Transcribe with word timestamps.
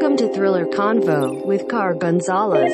Welcome 0.00 0.16
to 0.18 0.32
Thriller 0.32 0.64
Convo 0.64 1.44
with 1.44 1.66
Car 1.66 1.92
Gonzalez. 1.92 2.72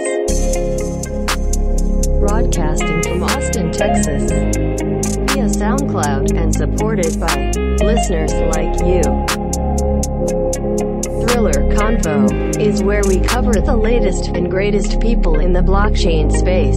Broadcasting 2.21 3.03
from 3.03 3.23
Austin, 3.23 3.73
Texas. 3.73 4.31
Via 4.31 5.49
SoundCloud 5.49 6.37
and 6.37 6.55
supported 6.55 7.19
by 7.19 7.51
listeners 7.83 8.35
like 8.55 8.79
you. 8.85 9.01
Thriller 11.27 11.65
Convo 11.73 12.61
is 12.61 12.83
where 12.83 13.03
we 13.09 13.21
cover 13.21 13.55
the 13.55 13.75
latest 13.75 14.27
and 14.27 14.51
greatest 14.51 15.01
people 15.01 15.41
in 15.41 15.55
the 15.55 15.63
blockchain 15.63 16.31
space. 16.31 16.77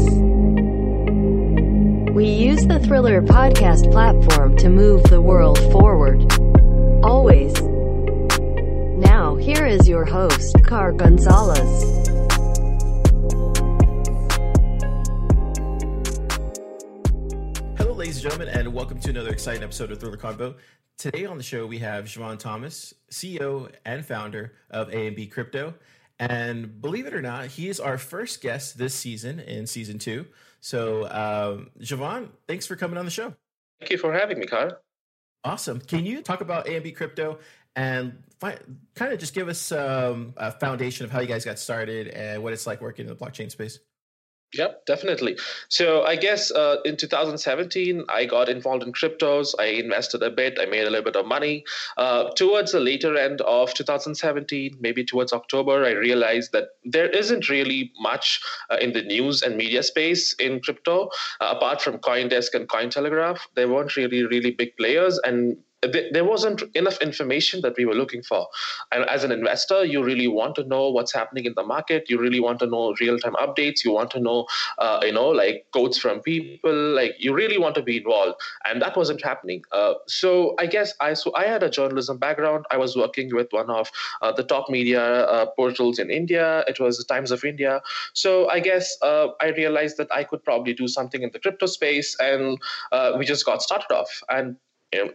We 2.14 2.26
use 2.26 2.66
the 2.66 2.80
Thriller 2.80 3.22
podcast 3.22 3.92
platform 3.92 4.56
to 4.60 4.70
move 4.70 5.04
the 5.04 5.22
world 5.22 5.60
forward. 5.74 6.24
Always. 7.04 7.54
Now, 9.68 9.74
here 9.74 9.82
is 9.82 9.90
your 9.90 10.06
host, 10.06 10.56
Car 10.64 10.94
Gonzalez. 10.94 11.60
Hello, 17.78 17.92
ladies 17.92 18.16
and 18.16 18.24
gentlemen, 18.24 18.48
and 18.48 18.74
welcome 18.74 18.98
to 19.02 19.10
another 19.10 19.30
exciting 19.30 19.64
episode 19.64 19.92
of 19.92 20.00
Thriller 20.00 20.16
Convo. 20.16 20.56
Today 20.98 21.26
on 21.26 21.36
the 21.36 21.44
show, 21.44 21.68
we 21.68 21.80
have 21.80 22.06
Jeevan 22.06 22.40
Thomas, 22.40 22.94
CEO 23.12 23.70
and 23.84 24.06
founder 24.06 24.54
of 24.70 24.88
AMB 24.88 25.30
Crypto. 25.32 25.74
And 26.18 26.82
believe 26.82 27.06
it 27.06 27.14
or 27.14 27.22
not, 27.22 27.48
he 27.48 27.68
is 27.68 27.82
our 27.82 27.98
first 27.98 28.42
guest 28.42 28.78
this 28.78 28.94
season 28.94 29.42
in 29.42 29.68
season 29.68 30.00
two. 30.00 30.28
So, 30.62 31.10
um, 31.10 31.72
Javon, 31.82 32.30
thanks 32.48 32.66
for 32.66 32.78
coming 32.78 32.98
on 32.98 33.04
the 33.04 33.12
show. 33.12 33.34
Thank 33.82 33.92
you 33.92 33.98
for 33.98 34.14
having 34.14 34.40
me, 34.40 34.46
Kyle. 34.46 34.80
Awesome. 35.44 35.80
Can 35.80 36.06
you 36.06 36.22
talk 36.22 36.42
about 36.42 36.68
AMB 36.68 36.96
Crypto 36.96 37.40
and 37.78 38.24
fi- 38.40 38.58
kind 38.96 39.14
of 39.14 39.20
just 39.20 39.34
give 39.34 39.48
us 39.48 39.72
um, 39.72 40.34
a 40.36 40.52
foundation 40.52 41.06
of 41.06 41.12
how 41.12 41.22
you 41.22 41.28
guys 41.28 41.46
got 41.46 41.60
started 41.60 42.08
and 42.10 42.44
what 42.44 42.52
it's 42.52 42.68
like 42.68 42.82
working 42.82 43.08
in 43.08 43.16
the 43.16 43.16
blockchain 43.16 43.50
space? 43.50 43.80
Yep, 44.54 44.86
definitely. 44.86 45.38
So 45.68 46.04
I 46.04 46.16
guess 46.16 46.52
uh, 46.52 46.78
in 46.86 46.96
2017, 46.96 48.06
I 48.08 48.24
got 48.24 48.48
involved 48.48 48.82
in 48.82 48.94
cryptos. 48.94 49.54
I 49.60 49.66
invested 49.66 50.24
a 50.24 50.30
bit. 50.32 50.58
I 50.60 50.66
made 50.66 50.88
a 50.88 50.90
little 50.90 51.04
bit 51.04 51.18
of 51.18 51.26
money. 51.26 51.66
Uh, 51.98 52.30
towards 52.30 52.72
the 52.72 52.80
later 52.80 53.18
end 53.18 53.42
of 53.42 53.74
2017, 53.74 54.78
maybe 54.80 55.04
towards 55.04 55.34
October, 55.34 55.84
I 55.84 55.92
realized 55.92 56.54
that 56.54 56.70
there 56.86 57.10
isn't 57.10 57.50
really 57.50 57.92
much 58.00 58.40
uh, 58.70 58.78
in 58.80 58.94
the 58.94 59.02
news 59.02 59.42
and 59.42 59.58
media 59.58 59.84
space 59.84 60.34
in 60.36 60.62
crypto, 60.62 61.10
uh, 61.42 61.54
apart 61.58 61.82
from 61.82 61.98
CoinDesk 61.98 62.54
and 62.54 62.70
Cointelegraph. 62.70 63.40
There 63.56 63.68
weren't 63.68 63.98
really, 63.98 64.24
really 64.24 64.52
big 64.52 64.78
players, 64.78 65.20
and 65.26 65.58
there 65.82 66.26
wasn't 66.26 66.64
enough 66.74 66.98
information 67.02 67.62
that 67.62 67.76
we 67.78 67.86
were 67.86 67.94
looking 67.94 68.24
for. 68.24 68.48
And 68.92 69.06
as 69.06 69.24
an 69.24 69.32
investor, 69.32 69.86
you 69.86 70.04
really 70.04 70.28
want 70.28 70.56
to 70.56 70.64
know 70.64 70.90
what's 70.90 71.14
happening 71.14 71.46
in 71.46 71.54
the 71.56 71.64
market. 71.64 72.10
You 72.10 72.20
really 72.20 72.40
want 72.40 72.60
to 72.60 72.68
know 72.68 72.96
real-time 73.00 73.36
updates. 73.36 73.86
You 73.86 73.92
want 73.92 74.10
to 74.12 74.20
know, 74.20 74.48
uh, 74.80 75.02
you 75.04 75.12
know, 75.12 75.30
like 75.30 75.68
quotes 75.74 75.98
from 75.98 76.22
people. 76.22 76.74
Like 76.74 77.16
you 77.20 77.34
really 77.34 77.60
want 77.60 77.76
to 77.76 77.84
be 77.84 77.98
involved, 77.98 78.42
and 78.66 78.82
that 78.82 78.98
wasn't 78.98 79.24
happening. 79.24 79.62
Uh, 79.72 79.94
so 80.08 80.56
I 80.60 80.66
guess 80.66 80.94
I 81.00 81.14
so 81.14 81.34
I 81.36 81.46
had 81.46 81.62
a 81.62 81.70
journalism 81.70 82.18
background. 82.18 82.66
I 82.72 82.78
was 82.78 82.96
working 82.96 83.34
with 83.36 83.48
one 83.52 83.70
of 83.70 83.92
uh, 84.22 84.32
the 84.32 84.44
top 84.44 84.70
media 84.70 85.04
uh, 85.04 85.46
portals 85.56 86.00
in 86.00 86.10
India. 86.10 86.64
It 86.68 86.80
was 86.80 86.98
the 86.98 87.04
Times 87.04 87.30
of 87.30 87.44
India. 87.44 87.82
So 88.14 88.50
I 88.50 88.60
guess 88.60 88.98
uh, 89.04 89.28
I 89.42 89.50
realized 89.50 89.98
that 89.98 90.12
I 90.12 90.24
could 90.24 90.44
probably 90.44 90.74
do 90.74 90.88
something 90.88 91.22
in 91.22 91.30
the 91.32 91.40
crypto 91.40 91.68
space, 91.68 92.16
and 92.20 92.58
uh, 92.92 93.14
we 93.18 93.26
just 93.26 93.46
got 93.46 93.62
started 93.62 93.92
off. 93.92 94.24
And 94.30 94.58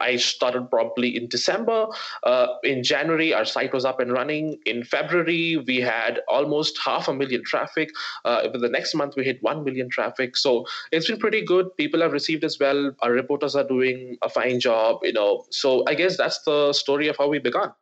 I 0.00 0.17
started 0.17 0.70
probably 0.70 1.17
in 1.17 1.29
December. 1.29 1.86
Uh, 2.23 2.46
in 2.62 2.83
January, 2.83 3.33
our 3.34 3.45
site 3.45 3.73
was 3.73 3.84
up 3.84 4.01
and 4.01 4.12
running. 4.12 4.58
In 4.67 4.84
February, 4.84 5.56
we 5.67 5.80
had 5.80 6.20
almost 6.29 6.79
half 6.84 7.08
a 7.08 7.14
million 7.14 7.42
traffic. 7.45 7.90
Uh, 8.24 8.48
the 8.48 8.68
next 8.68 8.95
month, 8.95 9.14
we 9.17 9.24
hit 9.24 9.42
1 9.42 9.64
million 9.64 9.89
traffic. 9.89 10.36
So 10.36 10.67
it's 10.90 11.08
been 11.08 11.18
pretty 11.18 11.45
good. 11.45 11.77
People 11.77 12.01
have 12.01 12.12
received 12.12 12.45
as 12.45 12.58
well. 12.58 12.92
Our 13.01 13.12
reporters 13.12 13.56
are 13.56 13.67
doing 13.67 14.17
a 14.23 14.29
fine 14.29 14.61
job, 14.61 15.01
you 15.02 15.12
know. 15.12 15.45
So 15.51 15.85
I 15.86 15.95
guess 15.95 16.17
that's 16.17 16.42
the 16.42 16.73
story 16.73 17.08
of 17.08 17.17
how 17.17 17.29
we 17.29 17.39
began. 17.39 17.73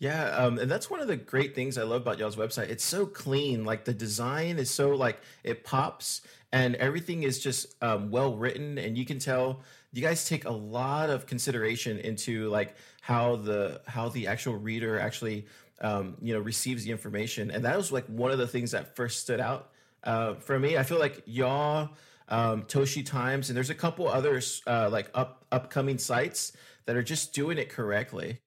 Yeah, 0.00 0.30
um, 0.30 0.58
and 0.58 0.70
that's 0.70 0.88
one 0.88 1.00
of 1.00 1.08
the 1.08 1.16
great 1.16 1.54
things 1.54 1.76
I 1.76 1.82
love 1.82 2.00
about 2.00 2.18
y'all's 2.18 2.36
website. 2.36 2.70
It's 2.70 2.84
so 2.84 3.04
clean. 3.04 3.66
Like 3.66 3.84
the 3.84 3.92
design 3.92 4.58
is 4.58 4.70
so 4.70 4.96
like 4.96 5.20
it 5.44 5.62
pops, 5.62 6.22
and 6.52 6.74
everything 6.76 7.22
is 7.22 7.38
just 7.38 7.74
um, 7.82 8.10
well 8.10 8.34
written, 8.34 8.78
and 8.78 8.96
you 8.96 9.04
can 9.04 9.18
tell 9.18 9.60
you 9.92 10.02
guys 10.02 10.28
take 10.28 10.44
a 10.44 10.50
lot 10.50 11.10
of 11.10 11.26
consideration 11.26 11.98
into 11.98 12.48
like 12.48 12.76
how 13.00 13.36
the 13.36 13.80
how 13.86 14.08
the 14.08 14.26
actual 14.26 14.56
reader 14.56 14.98
actually 14.98 15.46
um, 15.80 16.16
you 16.20 16.32
know 16.32 16.40
receives 16.40 16.84
the 16.84 16.90
information, 16.90 17.50
and 17.50 17.64
that 17.64 17.76
was 17.76 17.90
like 17.90 18.06
one 18.06 18.30
of 18.30 18.38
the 18.38 18.46
things 18.46 18.70
that 18.70 18.94
first 18.96 19.20
stood 19.20 19.40
out 19.40 19.70
uh, 20.04 20.34
for 20.34 20.58
me. 20.58 20.76
I 20.76 20.82
feel 20.82 20.98
like 20.98 21.22
y'all. 21.26 21.90
Um, 22.32 22.62
Toshi 22.62 23.04
Times, 23.04 23.50
and 23.50 23.56
there's 23.56 23.70
a 23.70 23.74
couple 23.74 24.06
others 24.06 24.62
uh, 24.64 24.88
like 24.88 25.10
up 25.14 25.44
upcoming 25.50 25.98
sites 25.98 26.52
that 26.86 26.94
are 26.94 27.02
just 27.02 27.34
doing 27.34 27.58
it 27.58 27.70
correctly. 27.70 28.38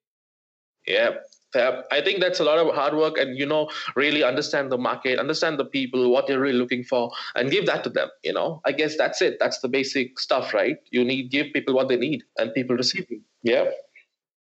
Yeah, 0.87 1.15
I 1.55 2.01
think 2.01 2.19
that's 2.19 2.39
a 2.39 2.43
lot 2.43 2.59
of 2.59 2.73
hard 2.73 2.95
work, 2.95 3.17
and 3.17 3.37
you 3.37 3.45
know, 3.45 3.69
really 3.95 4.23
understand 4.23 4.71
the 4.71 4.77
market, 4.77 5.19
understand 5.19 5.59
the 5.59 5.65
people, 5.65 6.09
what 6.11 6.27
they're 6.27 6.39
really 6.39 6.57
looking 6.57 6.83
for, 6.83 7.11
and 7.35 7.51
give 7.51 7.65
that 7.67 7.83
to 7.85 7.89
them. 7.89 8.09
You 8.23 8.33
know, 8.33 8.61
I 8.65 8.71
guess 8.71 8.97
that's 8.97 9.21
it. 9.21 9.37
That's 9.39 9.59
the 9.59 9.67
basic 9.67 10.19
stuff, 10.19 10.53
right? 10.53 10.77
You 10.91 11.03
need 11.03 11.31
give 11.31 11.53
people 11.53 11.73
what 11.73 11.89
they 11.89 11.97
need, 11.97 12.23
and 12.37 12.53
people 12.53 12.75
receive 12.75 13.05
it. 13.09 13.21
Yeah. 13.43 13.69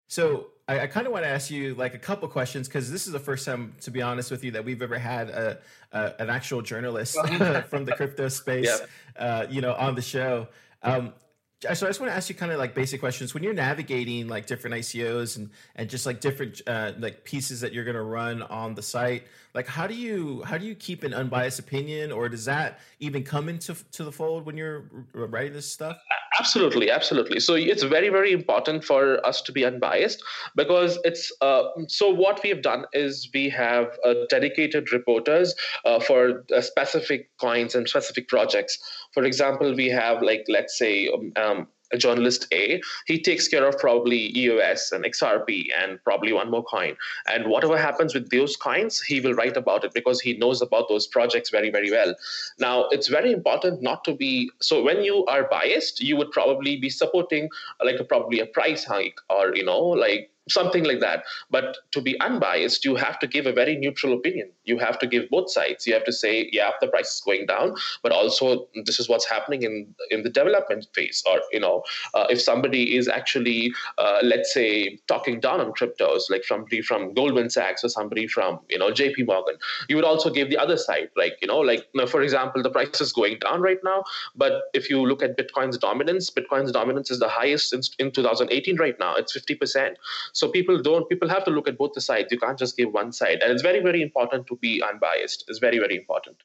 So 0.08 0.48
I, 0.68 0.82
I 0.82 0.88
kind 0.88 1.08
of 1.08 1.14
want 1.14 1.26
to 1.26 1.30
ask 1.30 1.50
you 1.50 1.76
like 1.76 1.94
a 1.94 2.00
couple 2.00 2.28
questions 2.28 2.68
because 2.68 2.92
this 2.92 3.08
is 3.08 3.14
the 3.14 3.20
first 3.20 3.46
time, 3.46 3.76
to 3.82 3.92
be 3.92 4.02
honest 4.02 4.32
with 4.32 4.44
you, 4.44 4.52
that 4.52 4.66
we've 4.66 4.82
ever 4.82 4.98
had 4.98 5.30
a, 5.30 5.60
a 5.92 6.22
an 6.22 6.30
actual 6.30 6.62
journalist 6.62 7.18
from 7.70 7.86
the 7.86 7.94
crypto 7.96 8.28
space, 8.28 8.82
yeah. 9.18 9.22
uh, 9.22 9.48
you 9.50 9.62
know, 9.62 9.74
on 9.76 9.96
the 9.96 10.02
show. 10.02 10.48
Um, 10.84 11.14
so 11.64 11.70
I 11.88 11.90
just 11.90 12.00
want 12.00 12.12
to 12.12 12.16
ask 12.16 12.30
you 12.30 12.36
kind 12.36 12.52
of 12.52 12.60
like 12.60 12.76
basic 12.76 13.00
questions 13.00 13.34
when 13.34 13.42
you're 13.42 13.54
navigating 13.54 14.28
like 14.28 14.46
different 14.46 14.76
ICOs 14.76 15.38
and 15.38 15.50
and 15.76 15.90
just 15.90 16.06
like 16.06 16.22
different 16.22 16.62
uh, 16.68 16.92
like 17.00 17.24
pieces 17.24 17.62
that 17.62 17.74
you're 17.74 17.84
going 17.84 17.96
to 17.96 18.04
run 18.04 18.44
on 18.44 18.76
the 18.76 18.84
site. 18.84 19.24
Like 19.56 19.68
how 19.68 19.88
do 19.88 19.96
you 19.96 20.44
how 20.44 20.58
do 20.58 20.66
you 20.66 20.76
keep 20.76 21.04
an 21.04 21.14
unbiased 21.14 21.58
opinion, 21.58 22.12
or 22.12 22.30
does 22.30 22.46
that 22.46 22.80
even 23.00 23.24
come 23.24 23.50
into 23.50 23.76
to 23.94 24.04
the 24.04 24.12
fold 24.12 24.46
when 24.46 24.56
you're 24.56 24.86
writing 25.14 25.54
this 25.54 25.72
stuff? 25.72 25.98
Absolutely, 26.40 26.92
absolutely. 26.92 27.40
So 27.40 27.56
it's 27.56 27.84
very 27.84 28.10
very 28.10 28.32
important 28.32 28.84
for 28.84 29.26
us 29.26 29.42
to 29.44 29.52
be 29.52 29.66
unbiased 29.66 30.22
because 30.56 31.00
it's 31.04 31.32
uh, 31.42 31.64
so 31.88 32.10
what 32.10 32.44
we 32.44 32.50
have 32.50 32.62
done 32.62 32.86
is 32.94 33.30
we 33.34 33.50
have 33.50 33.98
uh, 34.06 34.14
dedicated 34.30 34.92
reporters 34.92 35.56
uh, 35.86 36.00
for 36.00 36.44
uh, 36.56 36.62
specific 36.62 37.30
coins 37.40 37.74
and 37.76 37.88
specific 37.90 38.28
projects. 38.28 38.78
For 39.14 39.24
example, 39.24 39.74
we 39.74 39.88
have 39.90 40.22
like 40.22 40.46
let's 40.48 40.78
say. 40.78 41.08
Um, 41.08 41.32
um, 41.38 41.68
journalist 41.96 42.48
A, 42.52 42.82
he 43.06 43.22
takes 43.22 43.48
care 43.48 43.66
of 43.66 43.78
probably 43.78 44.38
EOS 44.38 44.92
and 44.92 45.06
XRP 45.06 45.68
and 45.80 46.04
probably 46.04 46.34
one 46.34 46.52
more 46.52 46.64
coin. 46.64 46.96
And 47.28 47.48
whatever 47.48 47.78
happens 47.78 48.14
with 48.14 48.30
those 48.30 48.58
coins, 48.58 49.00
he 49.00 49.22
will 49.22 49.34
write 49.34 49.58
about 49.58 49.84
it 49.84 49.94
because 49.94 50.20
he 50.20 50.38
knows 50.38 50.62
about 50.62 50.90
those 50.90 51.08
projects 51.08 51.50
very, 51.50 51.70
very 51.70 51.92
well. 51.92 52.14
Now, 52.60 52.88
it's 52.90 53.08
very 53.08 53.32
important 53.32 53.82
not 53.82 54.04
to 54.06 54.14
be 54.14 54.50
so 54.62 54.84
when 54.84 55.04
you 55.04 55.26
are 55.26 55.48
biased, 55.50 56.02
you 56.02 56.18
would 56.18 56.32
probably 56.32 56.78
be 56.78 56.90
supporting 56.90 57.50
like 57.84 58.00
a, 58.00 58.04
probably 58.04 58.40
a 58.40 58.46
price 58.46 58.84
hike 58.84 59.20
or, 59.30 59.56
you 59.56 59.64
know, 59.64 59.80
like 59.80 60.32
something 60.50 60.84
like 60.84 61.00
that. 61.00 61.24
But 61.50 61.78
to 61.92 62.02
be 62.02 62.20
unbiased, 62.20 62.86
you 62.86 62.96
have 62.96 63.20
to 63.20 63.28
give 63.28 63.46
a 63.46 63.54
very 63.54 63.76
neutral 63.78 64.14
opinion. 64.14 64.50
You 64.66 64.78
have 64.80 65.00
to 65.00 65.08
give 65.08 65.30
both 65.30 65.52
sides. 65.52 65.88
You 65.88 65.94
have 65.94 66.06
to 66.06 66.14
say, 66.14 66.50
yeah, 66.52 66.72
the 66.82 66.88
price 66.88 67.16
is 67.16 67.22
going 67.26 67.46
down, 67.46 67.76
but 68.04 68.12
also 68.12 68.68
this 68.86 69.00
is 69.00 69.10
what's 69.10 69.28
happening 69.30 69.64
in 69.64 69.94
in 70.12 70.24
the 70.24 70.30
development 70.30 70.88
phase. 70.94 71.24
Or 71.30 71.42
you 71.52 71.60
know, 71.60 71.84
uh, 72.14 72.28
if 72.30 72.42
somebody 72.42 72.98
is 72.98 73.08
actually, 73.08 73.74
uh, 73.98 74.20
let's 74.24 74.54
say, 74.54 75.00
talking 75.08 75.40
down 75.40 75.62
on 75.62 75.72
cryptos, 75.74 76.30
like 76.30 76.44
somebody 76.44 76.82
from 76.82 77.14
Goldman 77.14 77.50
Sachs 77.50 77.84
or 77.84 77.90
somebody 77.90 78.28
from 78.28 78.60
you 78.70 78.78
know 78.78 78.92
J.P. 78.92 79.24
Morgan, 79.24 79.56
you 79.90 79.96
would 79.96 80.06
also 80.06 80.30
give 80.30 80.50
the 80.50 80.58
other 80.58 80.78
side, 80.78 81.10
like 81.16 81.38
you 81.42 81.48
know, 81.48 81.60
like 81.60 81.88
you 81.94 82.02
know, 82.02 82.08
for 82.08 82.22
example, 82.22 82.64
the 82.64 82.70
price 82.70 83.02
is 83.02 83.12
going 83.12 83.40
down 83.40 83.62
right 83.62 83.80
now, 83.84 84.04
but 84.36 84.64
if 84.74 84.90
you 84.90 85.06
look 85.06 85.24
at 85.24 85.38
Bitcoin's 85.38 85.78
dominance, 85.78 86.30
Bitcoin's 86.30 86.72
dominance 86.72 87.12
is 87.12 87.20
the 87.20 87.30
highest 87.30 87.74
in, 87.74 87.82
in 88.00 88.12
2018 88.12 88.78
right 88.78 88.98
now. 89.00 89.16
It's 89.16 89.34
50 89.34 89.56
percent. 89.56 89.98
So 90.38 90.48
people 90.48 90.80
don't 90.80 91.10
people 91.10 91.28
have 91.30 91.44
to 91.46 91.52
look 91.52 91.68
at 91.68 91.80
both 91.80 91.94
the 91.94 92.02
sides. 92.02 92.32
You 92.32 92.38
can't 92.38 92.60
just 92.60 92.78
give 92.78 92.94
one 92.94 93.12
side. 93.12 93.40
And 93.42 93.52
it's 93.52 93.64
very, 93.64 93.80
very 93.82 94.04
important 94.04 94.46
to 94.48 94.56
be 94.58 94.84
unbiased. 94.88 95.44
It's 95.48 95.58
very, 95.58 95.80
very 95.80 95.96
important. 95.96 96.44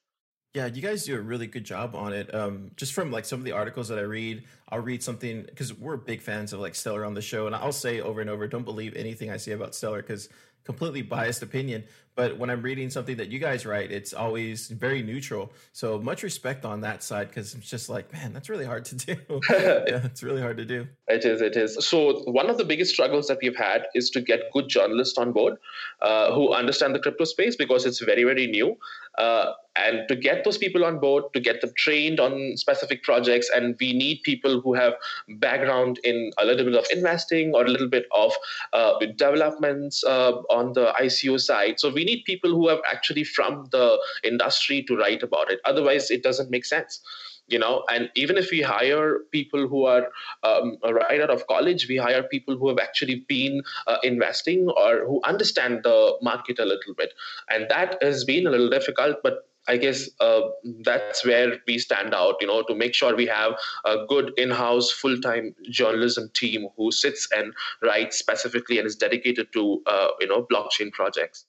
Yeah, 0.54 0.64
you 0.64 0.80
guys 0.80 1.04
do 1.04 1.14
a 1.14 1.20
really 1.20 1.46
good 1.46 1.64
job 1.64 1.94
on 1.94 2.14
it. 2.14 2.34
Um, 2.34 2.70
just 2.76 2.94
from 2.94 3.10
like 3.10 3.26
some 3.26 3.40
of 3.40 3.44
the 3.44 3.52
articles 3.52 3.88
that 3.88 3.98
I 3.98 4.02
read, 4.02 4.44
I'll 4.70 4.80
read 4.80 5.02
something 5.02 5.42
because 5.42 5.74
we're 5.74 5.98
big 5.98 6.22
fans 6.22 6.54
of 6.54 6.60
like 6.60 6.74
Stellar 6.74 7.04
on 7.04 7.12
the 7.12 7.20
show, 7.20 7.46
and 7.46 7.54
I'll 7.54 7.70
say 7.70 8.00
over 8.00 8.22
and 8.22 8.30
over, 8.30 8.46
don't 8.46 8.64
believe 8.64 8.96
anything 8.96 9.30
I 9.30 9.36
say 9.36 9.52
about 9.52 9.74
Stellar 9.74 10.00
because 10.00 10.30
completely 10.64 11.02
biased 11.02 11.42
opinion. 11.42 11.84
But 12.14 12.38
when 12.38 12.50
I'm 12.50 12.62
reading 12.62 12.91
something 12.91 13.17
that 13.17 13.29
you 13.29 13.38
guys 13.38 13.64
write, 13.64 13.91
it's 13.91 14.12
always 14.12 14.69
very 14.69 15.03
neutral. 15.03 15.53
So 15.73 15.99
much 15.99 16.23
respect 16.23 16.64
on 16.64 16.81
that 16.82 17.03
side 17.03 17.29
because 17.29 17.55
it's 17.55 17.69
just 17.69 17.88
like, 17.88 18.12
man, 18.12 18.32
that's 18.32 18.49
really 18.49 18.67
hard 18.67 18.85
to 18.87 18.94
do. 19.06 19.17
yeah, 19.50 20.05
it's 20.05 20.23
really 20.23 20.43
hard 20.43 20.56
to 20.59 20.64
do. 20.64 20.87
It 21.09 21.25
is. 21.25 21.41
It 21.41 21.56
is. 21.56 21.76
So 21.87 22.20
one 22.31 22.50
of 22.50 22.59
the 22.59 22.64
biggest 22.64 22.93
struggles 22.93 23.29
that 23.29 23.38
we've 23.43 23.56
had 23.56 23.87
is 23.94 24.11
to 24.11 24.20
get 24.20 24.41
good 24.53 24.69
journalists 24.69 25.17
on 25.17 25.32
board 25.32 25.56
uh, 26.03 26.32
who 26.32 26.53
understand 26.53 26.94
the 26.94 27.00
crypto 27.00 27.25
space 27.25 27.56
because 27.56 27.87
it's 27.87 28.00
very, 28.00 28.25
very 28.25 28.47
new. 28.47 28.76
Uh, 29.19 29.53
and 29.76 30.06
to 30.09 30.17
get 30.17 30.44
those 30.44 30.59
people 30.59 30.85
on 30.85 30.99
board, 30.99 31.25
to 31.32 31.41
get 31.41 31.61
them 31.61 31.73
trained 31.76 32.20
on 32.20 32.56
specific 32.56 33.03
projects, 33.03 33.50
and 33.55 33.76
we 33.81 33.93
need 33.93 34.23
people 34.23 34.61
who 34.61 34.75
have 34.75 34.94
background 35.37 35.99
in 36.05 36.31
a 36.38 36.44
little 36.44 36.64
bit 36.64 36.75
of 36.75 36.87
investing 36.93 37.55
or 37.55 37.64
a 37.64 37.69
little 37.69 37.88
bit 37.88 38.06
of 38.12 38.32
uh, 38.73 38.99
developments 39.17 40.05
uh, 40.05 40.32
on 40.50 40.73
the 40.75 40.93
ICO 41.00 41.41
side. 41.41 41.81
So 41.81 41.91
we 41.91 42.01
need 42.04 42.25
people 42.25 42.50
who 42.50 42.69
have 42.69 42.81
actually 42.90 43.25
from 43.25 43.66
the 43.70 43.99
industry 44.25 44.82
to 44.84 44.96
write 44.96 45.22
about 45.22 45.50
it. 45.50 45.60
Otherwise, 45.64 46.10
it 46.10 46.22
doesn't 46.22 46.50
make 46.50 46.64
sense 46.64 47.00
you 47.49 47.58
know 47.58 47.84
and 47.90 48.10
even 48.14 48.38
if 48.38 48.50
we 48.50 48.62
hire 48.62 49.20
people 49.31 49.66
who 49.69 49.84
are 49.84 50.08
um, 50.43 50.76
right 50.84 51.20
out 51.20 51.31
of 51.31 51.46
college 51.46 51.87
we 51.88 51.96
hire 51.96 52.22
people 52.22 52.56
who 52.56 52.69
have 52.69 52.78
actually 52.78 53.25
been 53.28 53.62
uh, 53.87 53.96
investing 54.02 54.69
or 54.76 55.04
who 55.06 55.20
understand 55.25 55.81
the 55.82 56.16
market 56.22 56.58
a 56.58 56.64
little 56.64 56.94
bit 56.96 57.12
and 57.50 57.66
that 57.69 57.99
has 58.02 58.25
been 58.25 58.46
a 58.46 58.50
little 58.50 58.70
difficult 58.70 59.16
but 59.22 59.49
I 59.69 59.76
guess 59.76 60.08
uh, 60.19 60.40
that's 60.84 61.25
where 61.25 61.58
we 61.69 61.78
stand 61.78 62.14
out, 62.14 62.34
you 62.40 62.49
know, 62.49 62.64
to 62.64 62.75
make 62.75 62.94
sure 62.94 63.14
we 63.14 63.26
have 63.26 63.52
a 63.84 64.04
good 64.08 64.32
in-house 64.37 64.90
full-time 64.90 65.54
journalism 65.70 66.31
team 66.34 66.66
who 66.76 66.90
sits 66.90 67.28
and 67.31 67.54
writes 67.81 68.19
specifically 68.19 68.78
and 68.78 68.88
is 68.88 68.96
dedicated 68.96 69.52
to, 69.52 69.81
uh, 69.87 70.08
you 70.19 70.26
know, 70.26 70.44
blockchain 70.50 70.90
projects. 70.90 71.46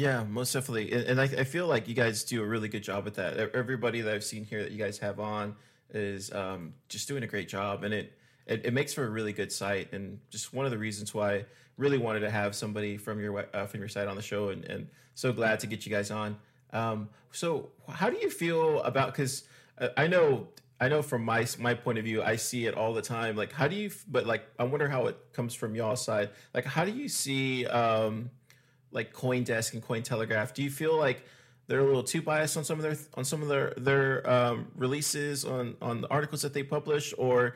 Yeah, 0.00 0.24
most 0.24 0.54
definitely. 0.54 0.92
And, 0.92 1.20
I, 1.20 1.24
I, 1.24 1.44
feel 1.44 1.66
like 1.66 1.86
you 1.86 1.92
guys 1.92 2.24
do 2.24 2.42
a 2.42 2.46
really 2.46 2.68
good 2.68 2.82
job 2.82 3.06
at 3.06 3.12
that. 3.16 3.54
Everybody 3.54 4.00
that 4.00 4.14
I've 4.14 4.24
seen 4.24 4.44
here 4.44 4.62
that 4.62 4.72
you 4.72 4.78
guys 4.78 4.96
have 5.00 5.20
on 5.20 5.54
is 5.92 6.32
um, 6.32 6.72
just 6.88 7.06
doing 7.06 7.22
a 7.22 7.26
great 7.26 7.50
job. 7.50 7.84
And 7.84 7.92
it, 7.92 8.14
it, 8.46 8.64
it, 8.64 8.72
makes 8.72 8.94
for 8.94 9.04
a 9.04 9.10
really 9.10 9.34
good 9.34 9.52
site. 9.52 9.92
And 9.92 10.18
just 10.30 10.54
one 10.54 10.64
of 10.64 10.70
the 10.72 10.78
reasons 10.78 11.12
why 11.12 11.34
I 11.34 11.44
really 11.76 11.98
wanted 11.98 12.20
to 12.20 12.30
have 12.30 12.54
somebody 12.54 12.96
from 12.96 13.20
your, 13.20 13.46
uh, 13.52 13.66
from 13.66 13.80
your 13.80 13.90
site 13.90 14.08
on 14.08 14.16
the 14.16 14.22
show 14.22 14.48
and, 14.48 14.64
and 14.64 14.88
so 15.14 15.34
glad 15.34 15.60
to 15.60 15.66
get 15.66 15.84
you 15.84 15.92
guys 15.92 16.10
on. 16.10 16.38
Um, 16.72 17.10
so 17.30 17.68
how 17.86 18.08
do 18.08 18.16
you 18.16 18.30
feel 18.30 18.80
about, 18.80 19.12
cause 19.12 19.42
uh, 19.78 19.88
I 19.98 20.06
know 20.06 20.48
I 20.82 20.88
know 20.88 21.02
from 21.02 21.26
my 21.26 21.46
my 21.58 21.74
point 21.74 21.98
of 21.98 22.06
view, 22.06 22.22
I 22.22 22.36
see 22.36 22.64
it 22.64 22.74
all 22.74 22.94
the 22.94 23.02
time. 23.02 23.36
Like, 23.36 23.52
how 23.52 23.68
do 23.68 23.76
you? 23.76 23.90
But 24.08 24.24
like, 24.26 24.48
I 24.58 24.64
wonder 24.64 24.88
how 24.88 25.08
it 25.08 25.18
comes 25.34 25.52
from 25.52 25.74
y'all 25.74 25.94
side. 25.94 26.30
Like, 26.54 26.64
how 26.64 26.86
do 26.86 26.90
you 26.90 27.06
see 27.06 27.66
um, 27.66 28.30
like 28.92 29.12
CoinDesk 29.12 29.74
and 29.74 29.82
Cointelegraph, 29.82 30.54
do 30.54 30.62
you 30.62 30.70
feel 30.70 30.96
like 30.96 31.24
they're 31.66 31.80
a 31.80 31.84
little 31.84 32.02
too 32.02 32.20
biased 32.20 32.56
on 32.56 32.64
some 32.64 32.78
of 32.78 32.82
their 32.82 32.96
on 33.14 33.24
some 33.24 33.42
of 33.42 33.48
their 33.48 33.72
their 33.76 34.28
um, 34.28 34.66
releases 34.74 35.44
on 35.44 35.76
on 35.80 36.00
the 36.00 36.08
articles 36.08 36.42
that 36.42 36.52
they 36.52 36.64
publish, 36.64 37.14
or 37.16 37.54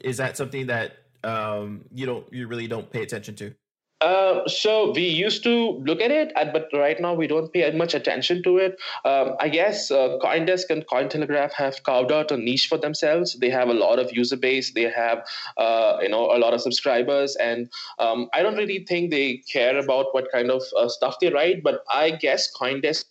is 0.00 0.16
that 0.16 0.36
something 0.36 0.66
that 0.68 0.96
um, 1.24 1.84
you 1.94 2.06
don't 2.06 2.32
you 2.32 2.46
really 2.46 2.66
don't 2.66 2.90
pay 2.90 3.02
attention 3.02 3.34
to? 3.36 3.54
Uh, 4.00 4.48
so 4.48 4.92
we 4.92 5.02
used 5.02 5.42
to 5.42 5.72
look 5.86 6.00
at 6.00 6.10
it, 6.10 6.32
but 6.34 6.68
right 6.72 6.98
now 7.00 7.12
we 7.12 7.26
don't 7.26 7.52
pay 7.52 7.70
much 7.72 7.94
attention 7.94 8.42
to 8.42 8.56
it. 8.56 8.80
Um, 9.04 9.36
I 9.40 9.48
guess 9.48 9.90
uh, 9.90 10.16
CoinDesk 10.22 10.70
and 10.70 10.86
Cointelegraph 10.86 11.52
have 11.52 11.82
carved 11.82 12.10
out 12.10 12.30
a 12.30 12.36
niche 12.36 12.66
for 12.68 12.78
themselves. 12.78 13.36
They 13.38 13.50
have 13.50 13.68
a 13.68 13.74
lot 13.74 13.98
of 13.98 14.10
user 14.12 14.36
base. 14.36 14.72
They 14.72 14.90
have, 14.90 15.26
uh, 15.58 15.98
you 16.00 16.08
know, 16.08 16.34
a 16.34 16.38
lot 16.38 16.54
of 16.54 16.62
subscribers, 16.62 17.36
and 17.36 17.70
um, 17.98 18.28
I 18.32 18.42
don't 18.42 18.56
really 18.56 18.86
think 18.88 19.10
they 19.10 19.42
care 19.52 19.78
about 19.78 20.06
what 20.12 20.32
kind 20.32 20.50
of 20.50 20.62
uh, 20.78 20.88
stuff 20.88 21.16
they 21.20 21.30
write. 21.30 21.62
But 21.62 21.82
I 21.92 22.12
guess 22.12 22.48
CoinDesk 22.58 23.04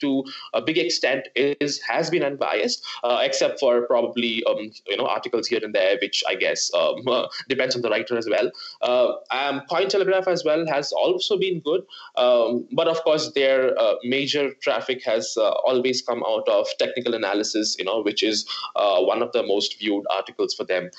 to 0.00 0.24
a 0.52 0.62
big 0.62 0.78
extent 0.78 1.28
is 1.34 1.80
has 1.82 2.10
been 2.10 2.22
unbiased, 2.22 2.84
uh, 3.02 3.20
except 3.22 3.60
for 3.60 3.86
probably 3.86 4.42
um, 4.44 4.70
you 4.86 4.96
know 4.96 5.06
articles 5.06 5.46
here 5.46 5.60
and 5.62 5.74
there, 5.74 5.96
which 6.00 6.22
I 6.28 6.34
guess 6.34 6.70
um, 6.74 7.06
uh, 7.06 7.26
depends 7.48 7.76
on 7.76 7.82
the 7.82 7.90
writer 7.90 8.16
as 8.16 8.28
well. 8.28 8.50
Uh, 8.82 9.12
um, 9.30 9.62
Cointelegraph 9.70 10.26
as 10.28 10.44
well 10.44 10.66
has 10.66 10.92
also 10.92 11.38
been 11.38 11.60
good, 11.60 11.82
um, 12.16 12.66
but 12.72 12.88
of 12.88 13.02
course 13.04 13.32
their 13.32 13.78
uh, 13.78 13.94
major 14.04 14.52
traffic 14.62 15.02
has 15.04 15.34
uh, 15.36 15.50
always 15.50 16.02
come 16.02 16.22
out 16.26 16.48
of 16.48 16.66
technical 16.78 17.14
analysis, 17.14 17.76
you 17.78 17.84
know, 17.84 18.02
which 18.02 18.22
is 18.22 18.46
uh, 18.76 19.00
one 19.00 19.22
of 19.22 19.32
the 19.32 19.42
most 19.42 19.78
viewed 19.78 20.04
articles 20.10 20.54
for 20.54 20.64
them. 20.64 20.90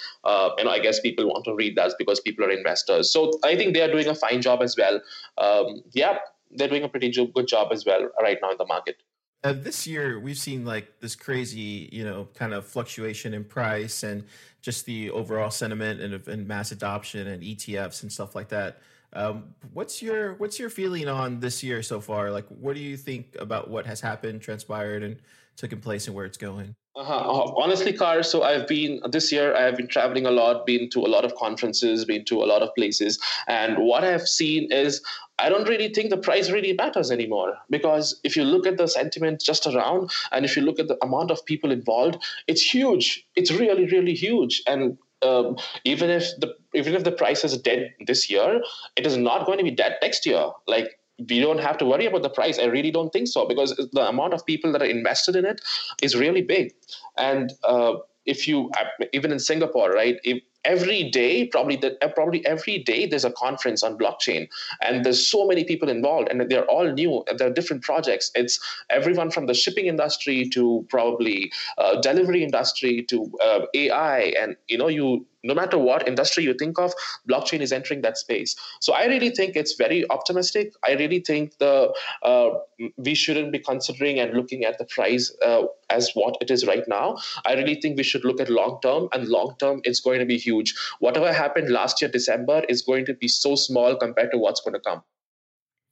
You 0.58 0.64
know, 0.64 0.72
I 0.72 0.80
guess 0.80 1.00
people 1.00 1.28
want 1.28 1.46
to 1.46 1.56
read 1.56 1.76
that 1.76 1.94
because 1.98 2.20
people 2.20 2.46
are 2.46 2.52
investors. 2.52 3.12
So 3.12 3.32
I 3.44 3.56
think 3.56 3.74
they 3.74 3.82
are 3.82 3.92
doing 3.92 4.08
a 4.08 4.16
fine 4.16 4.42
job 4.42 4.62
as 4.62 4.76
well. 4.78 5.02
Um, 5.38 5.84
yeah, 5.94 6.18
they're 6.58 6.68
doing 6.68 6.84
a 6.84 6.90
pretty 6.90 7.12
good 7.12 7.48
job 7.48 7.72
as 7.72 7.86
well 7.86 8.10
right 8.22 8.38
now 8.42 8.52
in 8.52 8.58
the 8.58 8.66
market. 8.66 8.98
Uh, 9.44 9.54
this 9.54 9.86
year, 9.86 10.20
we've 10.20 10.38
seen 10.38 10.66
like 10.66 11.00
this 11.02 11.16
crazy, 11.16 11.88
you 11.92 12.04
know, 12.04 12.28
kind 12.34 12.54
of 12.54 12.66
fluctuation 12.66 13.34
in 13.34 13.44
price 13.44 14.02
and 14.02 14.24
just 14.62 14.86
the 14.86 15.12
overall 15.12 15.52
sentiment 15.52 16.02
and, 16.02 16.28
and 16.28 16.48
mass 16.48 16.72
adoption 16.72 17.28
and 17.28 17.44
ETFs 17.44 18.02
and 18.02 18.12
stuff 18.12 18.34
like 18.34 18.50
that. 18.50 18.82
Um, 19.14 19.54
what's 19.72 20.02
your 20.02 20.34
what's 20.36 20.58
your 20.60 20.70
feeling 20.70 21.08
on 21.08 21.40
this 21.40 21.64
year 21.64 21.84
so 21.84 22.02
far? 22.02 22.32
Like, 22.32 22.48
what 22.48 22.76
do 22.76 22.82
you 22.82 22.98
think 22.98 23.36
about 23.40 23.70
what 23.70 23.86
has 23.86 24.02
happened, 24.02 24.42
transpired, 24.42 25.04
and 25.04 25.18
taken 25.56 25.80
place, 25.80 26.08
and 26.08 26.16
where 26.16 26.26
it's 26.26 26.38
going? 26.38 26.76
Uh-huh. 26.96 27.52
Honestly, 27.58 27.92
Car, 27.92 28.24
so 28.24 28.44
I've 28.44 28.68
been 28.70 29.02
this 29.12 29.30
year, 29.30 29.54
I've 29.54 29.76
been 29.76 29.88
traveling 29.88 30.26
a 30.26 30.32
lot, 30.32 30.66
been 30.66 30.90
to 30.92 31.02
a 31.02 31.10
lot 31.10 31.26
of 31.26 31.36
conferences, 31.36 32.06
been 32.06 32.24
to 32.26 32.42
a 32.42 32.46
lot 32.46 32.62
of 32.62 32.74
places. 32.74 33.20
And 33.48 33.80
what 33.80 34.06
I've 34.06 34.26
seen 34.28 34.72
is 34.72 35.04
I 35.38 35.50
don't 35.50 35.68
really 35.68 35.90
think 35.90 36.10
the 36.10 36.18
price 36.18 36.50
really 36.50 36.72
matters 36.72 37.12
anymore 37.12 37.58
because 37.70 38.18
if 38.24 38.38
you 38.38 38.46
look 38.46 38.66
at 38.66 38.78
the 38.78 38.88
sentiment 38.88 39.42
just 39.42 39.68
around 39.68 40.10
and 40.32 40.46
if 40.46 40.56
you 40.56 40.62
look 40.62 40.80
at 40.80 40.88
the 40.88 40.98
amount 41.04 41.32
of 41.32 41.46
people 41.46 41.70
involved, 41.70 42.24
it's 42.48 42.62
huge. 42.62 43.28
It's 43.36 43.52
really, 43.52 43.86
really 43.88 44.14
huge. 44.14 44.64
And 44.66 44.98
um, 45.22 45.58
even 45.84 46.10
if 46.10 46.30
the 46.40 46.56
even 46.74 46.94
if 46.94 47.04
the 47.04 47.12
price 47.12 47.44
is 47.44 47.58
dead 47.58 47.94
this 48.06 48.30
year, 48.30 48.62
it 48.96 49.06
is 49.06 49.18
not 49.18 49.46
going 49.46 49.58
to 49.58 49.66
be 49.66 49.72
dead 49.72 49.98
next 50.02 50.26
year. 50.26 50.50
Like 50.66 50.98
we 51.18 51.40
don't 51.40 51.60
have 51.60 51.78
to 51.78 51.86
worry 51.86 52.06
about 52.06 52.24
the 52.24 52.30
price. 52.30 52.60
I 52.60 52.66
really 52.66 52.92
don't 52.92 53.12
think 53.12 53.28
so 53.28 53.48
because 53.48 53.76
the 53.94 54.08
amount 54.08 54.34
of 54.34 54.46
people 54.46 54.72
that 54.74 54.82
are 54.82 54.86
invested 54.86 55.36
in 55.36 55.46
it 55.46 55.62
is 56.02 56.16
really 56.16 56.42
big. 56.42 56.74
And 57.18 57.54
uh, 57.64 57.96
if 58.26 58.48
you, 58.48 58.72
even 59.14 59.32
in 59.32 59.40
Singapore, 59.40 59.92
right, 59.92 60.18
if 60.24 60.42
every 60.66 61.10
day 61.10 61.48
probably 61.48 61.76
that 61.78 61.98
uh, 62.02 62.08
probably 62.10 62.46
every 62.46 62.80
day 62.80 63.06
there's 63.06 63.26
a 63.26 63.32
conference 63.32 63.84
on 63.84 63.98
blockchain 63.98 64.48
and 64.82 65.06
there's 65.06 65.26
so 65.26 65.48
many 65.48 65.64
people 65.64 65.90
involved 65.90 66.30
and 66.30 66.50
they're 66.50 66.66
all 66.66 66.92
new 66.92 67.24
there 67.38 67.48
are 67.48 67.54
different 67.54 67.84
projects 67.84 68.32
it's 68.36 68.60
everyone 68.90 69.32
from 69.32 69.46
the 69.46 69.54
shipping 69.54 69.86
industry 69.86 70.50
to 70.50 70.86
probably 70.90 71.52
uh, 71.78 72.00
delivery 72.02 72.44
industry 72.44 73.04
to 73.04 73.32
uh, 73.42 73.62
ai 73.74 74.34
and 74.40 74.56
you 74.68 74.78
know 74.78 74.88
you 74.88 75.26
no 75.46 75.54
matter 75.54 75.78
what 75.78 76.08
industry 76.08 76.44
you 76.44 76.54
think 76.54 76.80
of, 76.80 76.92
blockchain 77.30 77.62
is 77.62 77.72
entering 77.72 78.02
that 78.02 78.18
space. 78.18 78.56
So 78.82 78.94
I 78.94 79.06
really 79.06 79.30
think 79.30 79.56
it's 79.56 79.76
very 79.76 80.04
optimistic. 80.10 80.74
I 80.86 80.94
really 80.94 81.20
think 81.20 81.58
the 81.60 81.94
uh, 82.24 82.50
we 82.98 83.14
shouldn't 83.14 83.52
be 83.52 83.60
considering 83.60 84.20
and 84.20 84.34
looking 84.34 84.66
at 84.66 84.80
the 84.80 84.86
price 84.86 85.32
uh, 85.46 85.64
as 85.90 86.12
what 86.16 86.36
it 86.42 86.50
is 86.50 86.66
right 86.66 86.86
now. 86.88 87.18
I 87.46 87.54
really 87.54 87.76
think 87.76 87.96
we 87.98 88.04
should 88.04 88.26
look 88.26 88.42
at 88.42 88.50
long 88.50 88.80
term, 88.82 89.08
and 89.14 89.28
long 89.28 89.56
term 89.60 89.82
it's 89.84 90.00
going 90.00 90.20
to 90.20 90.26
be 90.26 90.38
huge. 90.38 90.55
Whatever 91.00 91.32
happened 91.34 91.70
last 91.70 92.02
year 92.02 92.10
December 92.10 92.64
is 92.70 92.82
going 92.82 93.06
to 93.06 93.14
be 93.14 93.28
so 93.28 93.56
small 93.56 93.96
compared 93.96 94.32
to 94.32 94.38
what's 94.38 94.62
going 94.62 94.74
to 94.74 94.80
come. 94.80 95.04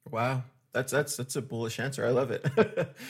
Wow, 0.09 0.43
that's 0.73 0.91
that's 0.91 1.15
that's 1.15 1.35
a 1.35 1.41
bullish 1.41 1.79
answer. 1.79 2.05
I 2.05 2.09
love 2.09 2.31
it. 2.31 2.45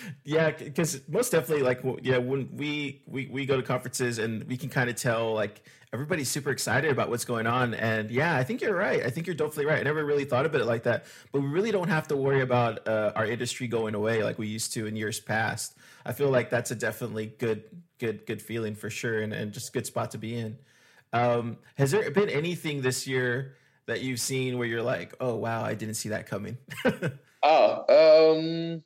yeah, 0.24 0.52
because 0.52 1.02
most 1.08 1.32
definitely, 1.32 1.64
like 1.64 1.82
yeah, 2.02 2.18
when 2.18 2.50
we 2.56 3.02
we 3.08 3.28
we 3.28 3.46
go 3.46 3.58
to 3.58 3.64
conferences 3.64 4.20
and 4.20 4.44
we 4.46 4.58
can 4.58 4.70
kind 4.70 4.90
of 4.90 4.96
tell 4.96 5.34
like 5.34 5.64
everybody's 5.94 6.30
super 6.30 6.50
excited 6.50 6.92
about 6.92 7.10
what's 7.10 7.24
going 7.24 7.48
on. 7.48 7.74
And 7.76 8.10
yeah, 8.10 8.36
I 8.36 8.44
think 8.44 8.62
you're 8.62 8.76
right. 8.76 9.04
I 9.04 9.10
think 9.10 9.28
you're 9.28 9.36
definitely 9.36 9.68
right. 9.68 9.80
I 9.80 9.84
never 9.84 10.04
really 10.04 10.26
thought 10.26 10.46
about 10.46 10.60
it 10.60 10.66
like 10.66 10.84
that. 10.84 11.06
But 11.32 11.42
we 11.42 11.48
really 11.48 11.72
don't 11.72 11.88
have 11.88 12.08
to 12.10 12.18
worry 12.18 12.42
about 12.42 12.88
uh, 12.88 13.14
our 13.16 13.26
industry 13.26 13.68
going 13.68 13.94
away 13.94 14.24
like 14.24 14.40
we 14.40 14.48
used 14.48 14.74
to 14.74 14.88
in 14.88 14.96
years 14.96 15.20
past. 15.20 15.78
I 16.06 16.12
feel 16.12 16.30
like 16.30 16.50
that's 16.50 16.72
a 16.72 16.76
definitely 16.76 17.28
good 17.28 17.64
good 18.00 18.26
good 18.26 18.42
feeling 18.42 18.76
for 18.76 18.90
sure, 18.90 19.22
and 19.22 19.32
and 19.32 19.54
just 19.54 19.72
good 19.72 19.86
spot 19.86 20.12
to 20.12 20.18
be 20.18 20.36
in. 20.36 20.58
Um, 21.14 21.58
has 21.76 21.92
there 21.92 22.10
been 22.12 22.30
anything 22.30 22.82
this 22.82 23.08
year? 23.08 23.56
that 23.86 24.02
you've 24.02 24.20
seen 24.20 24.58
where 24.58 24.68
you're 24.68 24.84
like, 24.84 25.14
oh 25.20 25.36
wow, 25.36 25.64
I 25.64 25.74
didn't 25.74 25.96
see 25.96 26.10
that 26.10 26.26
coming? 26.26 26.58
oh, 27.44 28.34
um, 28.34 28.84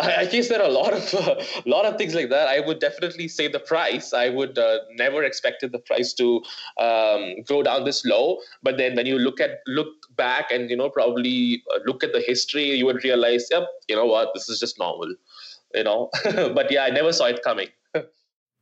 I, 0.00 0.24
guess 0.26 0.48
there 0.48 0.60
are 0.60 0.68
a 0.68 0.72
lot 0.72 0.92
of 0.92 1.14
a 1.14 1.68
lot 1.68 1.84
of 1.84 1.96
things 1.96 2.14
like 2.14 2.30
that. 2.30 2.48
I 2.48 2.60
would 2.60 2.80
definitely 2.80 3.28
say 3.28 3.46
the 3.46 3.60
price. 3.60 4.12
I 4.12 4.30
would 4.30 4.58
uh, 4.58 4.78
never 4.96 5.22
expected 5.22 5.70
the 5.70 5.78
price 5.78 6.12
to 6.14 6.42
um, 6.78 7.42
go 7.46 7.62
down 7.62 7.84
this 7.84 8.04
low. 8.04 8.38
But 8.62 8.78
then 8.78 8.96
when 8.96 9.06
you 9.06 9.18
look 9.18 9.40
at 9.40 9.60
look 9.66 9.88
back 10.16 10.50
and 10.50 10.68
you 10.68 10.76
know 10.76 10.90
probably 10.90 11.62
uh, 11.72 11.78
look 11.86 12.02
at 12.02 12.12
the 12.12 12.20
history, 12.26 12.64
you 12.72 12.86
would 12.86 13.04
realize, 13.04 13.46
yep, 13.50 13.68
you 13.88 13.94
know 13.94 14.06
what, 14.06 14.30
this 14.34 14.48
is 14.48 14.58
just 14.58 14.78
normal. 14.78 15.14
You 15.74 15.84
know, 15.84 16.10
but 16.24 16.70
yeah, 16.70 16.84
I 16.84 16.90
never 16.90 17.12
saw 17.12 17.26
it 17.26 17.42
coming. 17.42 17.68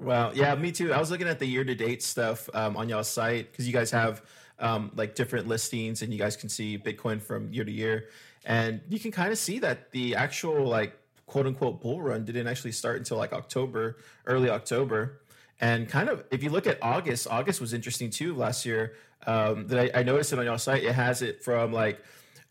Wow. 0.00 0.33
Yeah, 0.35 0.54
me 0.54 0.73
too. 0.73 0.95
I 0.95 0.99
was 0.99 1.11
looking 1.11 1.28
at 1.28 1.38
the 1.38 1.47
year 1.47 1.62
to 1.62 1.75
date 1.75 2.02
stuff 2.02 2.49
um, 2.54 2.75
on 2.76 2.88
y'all's 2.88 3.09
site 3.09 3.52
because 3.52 3.66
you 3.66 3.73
guys 3.73 3.90
have 3.90 4.23
um, 4.59 4.90
like 4.97 5.14
different 5.14 5.47
listings 5.47 6.00
and 6.00 6.11
you 6.11 6.19
guys 6.19 6.37
can 6.37 6.49
see 6.49 6.78
Bitcoin 6.78 7.21
from 7.21 7.52
year 7.52 7.64
to 7.64 7.73
year. 7.73 8.09
and 8.47 8.80
you 8.88 8.99
can 8.99 9.12
kind 9.12 9.30
of 9.30 9.37
see 9.38 9.59
that 9.59 9.90
the 9.90 10.14
actual 10.16 10.66
like 10.66 10.97
quote 11.26 11.47
unquote 11.47 11.83
bull 11.83 12.00
run 12.00 12.25
didn't 12.25 12.47
actually 12.49 12.73
start 12.73 12.97
until 12.97 13.19
like 13.19 13.35
October, 13.35 13.99
early 14.26 14.49
October. 14.49 15.21
And 15.61 15.87
kind 15.87 16.09
of, 16.09 16.25
if 16.30 16.42
you 16.42 16.49
look 16.49 16.66
at 16.66 16.78
August, 16.80 17.26
August 17.30 17.61
was 17.61 17.75
interesting 17.75 18.09
too 18.09 18.35
last 18.35 18.64
year. 18.64 18.95
Um, 19.26 19.66
that 19.66 19.95
I, 19.95 20.00
I 20.00 20.02
noticed 20.02 20.33
it 20.33 20.38
on 20.38 20.47
your 20.47 20.59
site. 20.59 20.83
It 20.83 20.95
has 20.95 21.21
it 21.21 21.45
from 21.45 21.75
like, 21.75 22.02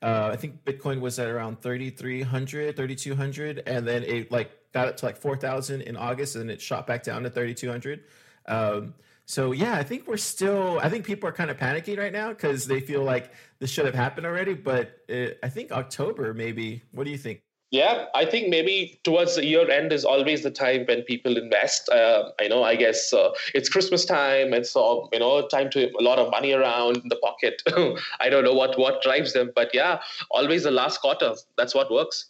uh, 0.04 0.30
I 0.32 0.36
think 0.36 0.64
Bitcoin 0.64 1.02
was 1.02 1.18
at 1.18 1.28
around 1.28 1.62
3,300, 1.64 2.76
3,200. 2.78 3.64
And 3.66 3.88
then 3.88 4.04
it 4.04 4.32
like 4.32 4.52
got 4.74 4.88
it 4.88 4.98
to 4.98 5.06
like 5.06 5.18
4,000 5.18 5.82
in 5.82 5.96
August 5.96 6.36
and 6.36 6.50
it 6.50 6.62
shot 6.62 6.88
back 6.88 7.04
down 7.04 7.24
to 7.24 7.30
3,200. 7.30 8.04
Um, 8.48 8.94
so 9.26 9.52
yeah, 9.52 9.76
I 9.76 9.84
think 9.84 10.08
we're 10.08 10.18
still. 10.18 10.80
I 10.82 10.90
think 10.90 11.06
people 11.06 11.30
are 11.30 11.32
kind 11.32 11.52
of 11.52 11.58
panicking 11.58 12.00
right 12.00 12.12
now 12.12 12.30
because 12.30 12.66
they 12.66 12.80
feel 12.80 13.04
like 13.04 13.32
this 13.60 13.70
should 13.70 13.86
have 13.86 13.94
happened 13.94 14.26
already. 14.26 14.56
But 14.56 15.02
it, 15.08 15.38
I 15.44 15.50
think 15.50 15.72
October, 15.72 16.34
maybe. 16.34 16.82
What 16.94 17.04
do 17.04 17.12
you 17.12 17.18
think? 17.18 17.44
Yeah, 17.72 18.06
I 18.16 18.26
think 18.26 18.50
maybe 18.50 19.00
towards 19.04 19.36
the 19.36 19.46
year 19.46 19.70
end 19.70 19.94
is 19.94 20.04
always 20.04 20.42
the 20.42 20.50
time 20.50 20.86
when 20.88 21.04
people 21.04 21.38
invest. 21.38 21.88
Uh, 21.90 22.32
I 22.42 22.48
know, 22.48 22.64
I 22.64 22.76
guess 22.76 23.14
uh, 23.14 23.30
it's 23.54 23.70
Christmas 23.70 24.04
time. 24.04 24.52
It's 24.56 24.76
uh, 24.76 25.02
you 25.14 25.20
know 25.20 25.48
time 25.48 25.70
to 25.72 25.92
a 26.00 26.02
lot 26.02 26.18
of 26.18 26.32
money 26.32 26.52
around 26.54 26.98
in 26.98 27.10
the 27.10 27.18
pocket. 27.18 27.62
I 28.20 28.30
don't 28.30 28.44
know 28.44 28.56
what 28.56 28.80
what 28.80 29.04
drives 29.04 29.34
them, 29.34 29.52
but 29.56 29.70
yeah, 29.76 30.00
always 30.32 30.64
the 30.64 30.72
last 30.72 31.02
quarter. 31.02 31.36
That's 31.56 31.76
what 31.76 31.92
works. 31.92 32.29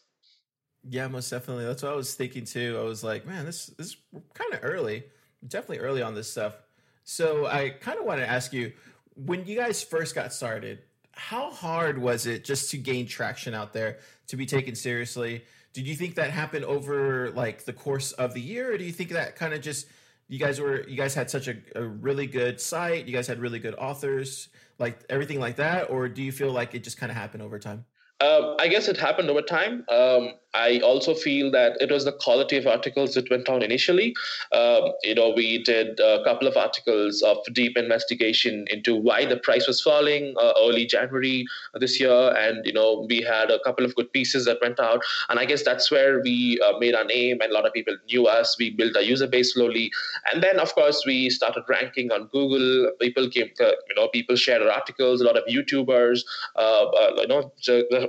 Yeah, 0.91 1.08
most 1.08 1.29
definitely. 1.29 1.65
That's 1.65 1.84
what 1.84 1.91
I 1.91 1.96
was 1.96 2.15
thinking 2.15 2.46
too. 2.46 2.77
I 2.79 2.84
was 2.84 3.03
like, 3.03 3.25
man, 3.27 3.46
this, 3.46 3.67
this 3.77 3.88
is 3.88 3.98
kind 4.34 4.53
of 4.53 4.60
early. 4.63 5.03
Definitely 5.48 5.79
early 5.79 6.01
on 6.01 6.15
this 6.15 6.29
stuff. 6.29 6.55
So 7.03 7.46
I 7.46 7.69
kind 7.69 8.00
of 8.00 8.05
want 8.05 8.19
to 8.22 8.27
ask 8.27 8.51
you, 8.51 8.74
when 9.13 9.46
you 9.46 9.55
guys 9.55 9.84
first 9.84 10.15
got 10.15 10.34
started, 10.34 10.79
how 11.12 11.51
hard 11.51 12.00
was 12.00 12.25
it 12.25 12.43
just 12.43 12.72
to 12.72 12.77
gain 12.77 13.05
traction 13.05 13.53
out 13.53 13.72
there 13.72 14.00
to 14.27 14.36
be 14.36 14.46
taken 14.46 14.74
seriously? 14.74 15.43
Did 15.74 15.86
you 15.86 15.96
think 15.96 16.15
that 16.15 16.31
happened 16.31 16.65
over 16.65 17.29
like 17.31 17.65
the 17.65 17.74
course 17.74 18.12
of 18.13 18.34
the 18.34 18.41
year, 18.41 18.74
or 18.74 18.77
do 18.77 18.84
you 18.84 18.91
think 18.91 19.12
that 19.12 19.36
kind 19.36 19.53
of 19.53 19.62
just 19.62 19.88
you 20.27 20.39
guys 20.39 20.60
were 20.60 20.88
you 20.88 20.98
guys 20.98 21.13
had 21.13 21.29
such 21.29 21.48
a, 21.48 21.55
a 21.75 21.84
really 21.84 22.25
good 22.25 22.60
site, 22.60 23.05
you 23.05 23.13
guys 23.13 23.27
had 23.27 23.39
really 23.39 23.60
good 23.60 23.75
authors, 23.75 24.50
like 24.79 25.00
everything 25.10 25.39
like 25.39 25.58
that, 25.58 25.89
or 25.89 26.10
do 26.10 26.24
you 26.24 26.31
feel 26.31 26.51
like 26.51 26.74
it 26.74 26.84
just 26.84 26.98
kind 26.98 27.12
of 27.12 27.17
happened 27.17 27.43
over 27.43 27.60
time? 27.60 27.86
Uh, 28.22 28.55
I 28.60 28.67
guess 28.67 28.88
it 28.88 28.98
happened 28.98 29.29
over 29.29 29.41
time. 29.41 29.86
Um, 29.89 30.34
I 30.53 30.79
also 30.79 31.13
feel 31.13 31.51
that 31.51 31.77
it 31.79 31.91
was 31.91 32.06
the 32.06 32.12
quality 32.12 32.58
of 32.58 32.65
articles 32.65 33.13
that 33.13 33.29
went 33.29 33.50
on 33.50 33.62
initially. 33.62 34.15
Um, 34.51 34.94
you 35.03 35.13
know, 35.13 35.29
we 35.36 35.63
did 35.63 36.00
a 36.00 36.24
couple 36.24 36.48
of 36.48 36.58
articles 36.58 37.22
of 37.22 37.38
deep 37.53 37.77
investigation 37.77 38.65
into 38.70 38.96
why 38.96 39.25
the 39.25 39.38
price 39.38 39.68
was 39.68 39.82
falling 39.82 40.34
uh, 40.41 40.53
early 40.60 40.86
January 40.86 41.46
this 41.75 42.00
year, 42.00 42.34
and 42.36 42.65
you 42.65 42.74
know, 42.74 43.06
we 43.08 43.22
had 43.22 43.51
a 43.51 43.60
couple 43.60 43.86
of 43.86 43.96
good 43.96 44.12
pieces 44.12 44.46
that 44.46 44.58
went 44.62 44.79
out. 44.79 45.01
And 45.29 45.39
I 45.39 45.46
guess 45.46 45.63
that's 45.63 45.91
where 45.91 46.22
we 46.22 46.60
uh, 46.65 46.79
made 46.79 46.96
our 46.96 47.06
name, 47.06 47.39
and 47.41 47.51
a 47.51 47.53
lot 47.53 47.68
of 47.68 47.74
people 47.74 47.96
knew 48.08 48.25
us. 48.25 48.56
We 48.58 48.72
built 48.72 48.96
our 48.96 49.03
user 49.03 49.27
base 49.27 49.53
slowly, 49.53 49.91
and 50.34 50.41
then 50.41 50.60
of 50.60 50.74
course 50.74 51.03
we 51.06 51.29
started 51.29 51.63
ranking 51.70 52.12
on 52.12 52.27
Google. 52.27 52.91
People 53.00 53.29
came, 53.29 53.50
to, 53.58 53.75
you 53.88 53.96
know, 53.96 54.08
people 54.08 54.36
shared 54.36 54.63
our 54.63 54.72
articles. 54.72 55.22
A 55.22 55.25
lot 55.25 55.38
of 55.38 55.44
YouTubers, 55.46 56.22
uh, 56.56 56.86
uh, 56.86 57.12
you 57.18 57.27
know, 57.27 57.51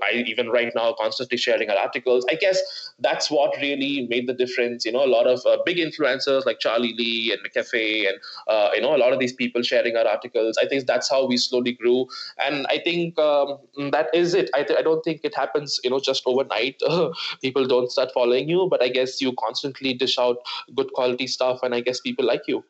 I 0.03 0.25
even 0.27 0.49
right 0.49 0.73
now 0.75 0.95
constantly 0.99 1.37
sharing 1.37 1.69
our 1.69 1.77
articles. 1.77 2.25
I 2.31 2.35
guess 2.35 2.61
that's 3.01 3.31
what 3.31 3.57
really 3.61 4.07
made 4.09 4.27
the 4.27 4.35
difference. 4.35 4.85
You 4.85 4.93
know, 4.93 5.05
a 5.05 5.09
lot 5.09 5.27
of 5.27 5.41
uh, 5.47 5.59
big 5.65 5.79
influencers 5.79 6.47
like 6.47 6.61
Charlie 6.61 6.95
Lee 6.97 7.33
and 7.33 7.41
McAfee, 7.43 8.09
and 8.09 8.19
uh, 8.47 8.71
you 8.75 8.81
know, 8.81 8.95
a 8.95 8.99
lot 8.99 9.13
of 9.13 9.19
these 9.19 9.33
people 9.33 9.63
sharing 9.63 9.97
our 9.97 10.07
articles. 10.07 10.57
I 10.63 10.67
think 10.67 10.87
that's 10.87 11.11
how 11.11 11.27
we 11.27 11.37
slowly 11.37 11.73
grew, 11.73 12.07
and 12.45 12.67
I 12.69 12.79
think 12.79 13.19
um, 13.19 13.59
that 13.91 14.09
is 14.15 14.35
it. 14.35 14.51
I, 14.55 14.63
th- 14.63 14.79
I 14.79 14.83
don't 14.83 15.03
think 15.03 15.21
it 15.25 15.35
happens, 15.35 15.81
you 15.83 15.91
know, 15.91 16.01
just 16.01 16.23
overnight. 16.27 16.81
people 17.43 17.67
don't 17.67 17.91
start 17.91 18.11
following 18.13 18.49
you, 18.49 18.69
but 18.71 18.83
I 18.83 18.89
guess 18.89 19.21
you 19.21 19.33
constantly 19.39 19.95
dish 19.95 20.19
out 20.19 20.39
good 20.77 20.93
quality 20.93 21.27
stuff, 21.27 21.61
and 21.63 21.75
I 21.75 21.81
guess 21.81 22.01
people 22.01 22.25
like 22.25 22.43
you. 22.47 22.65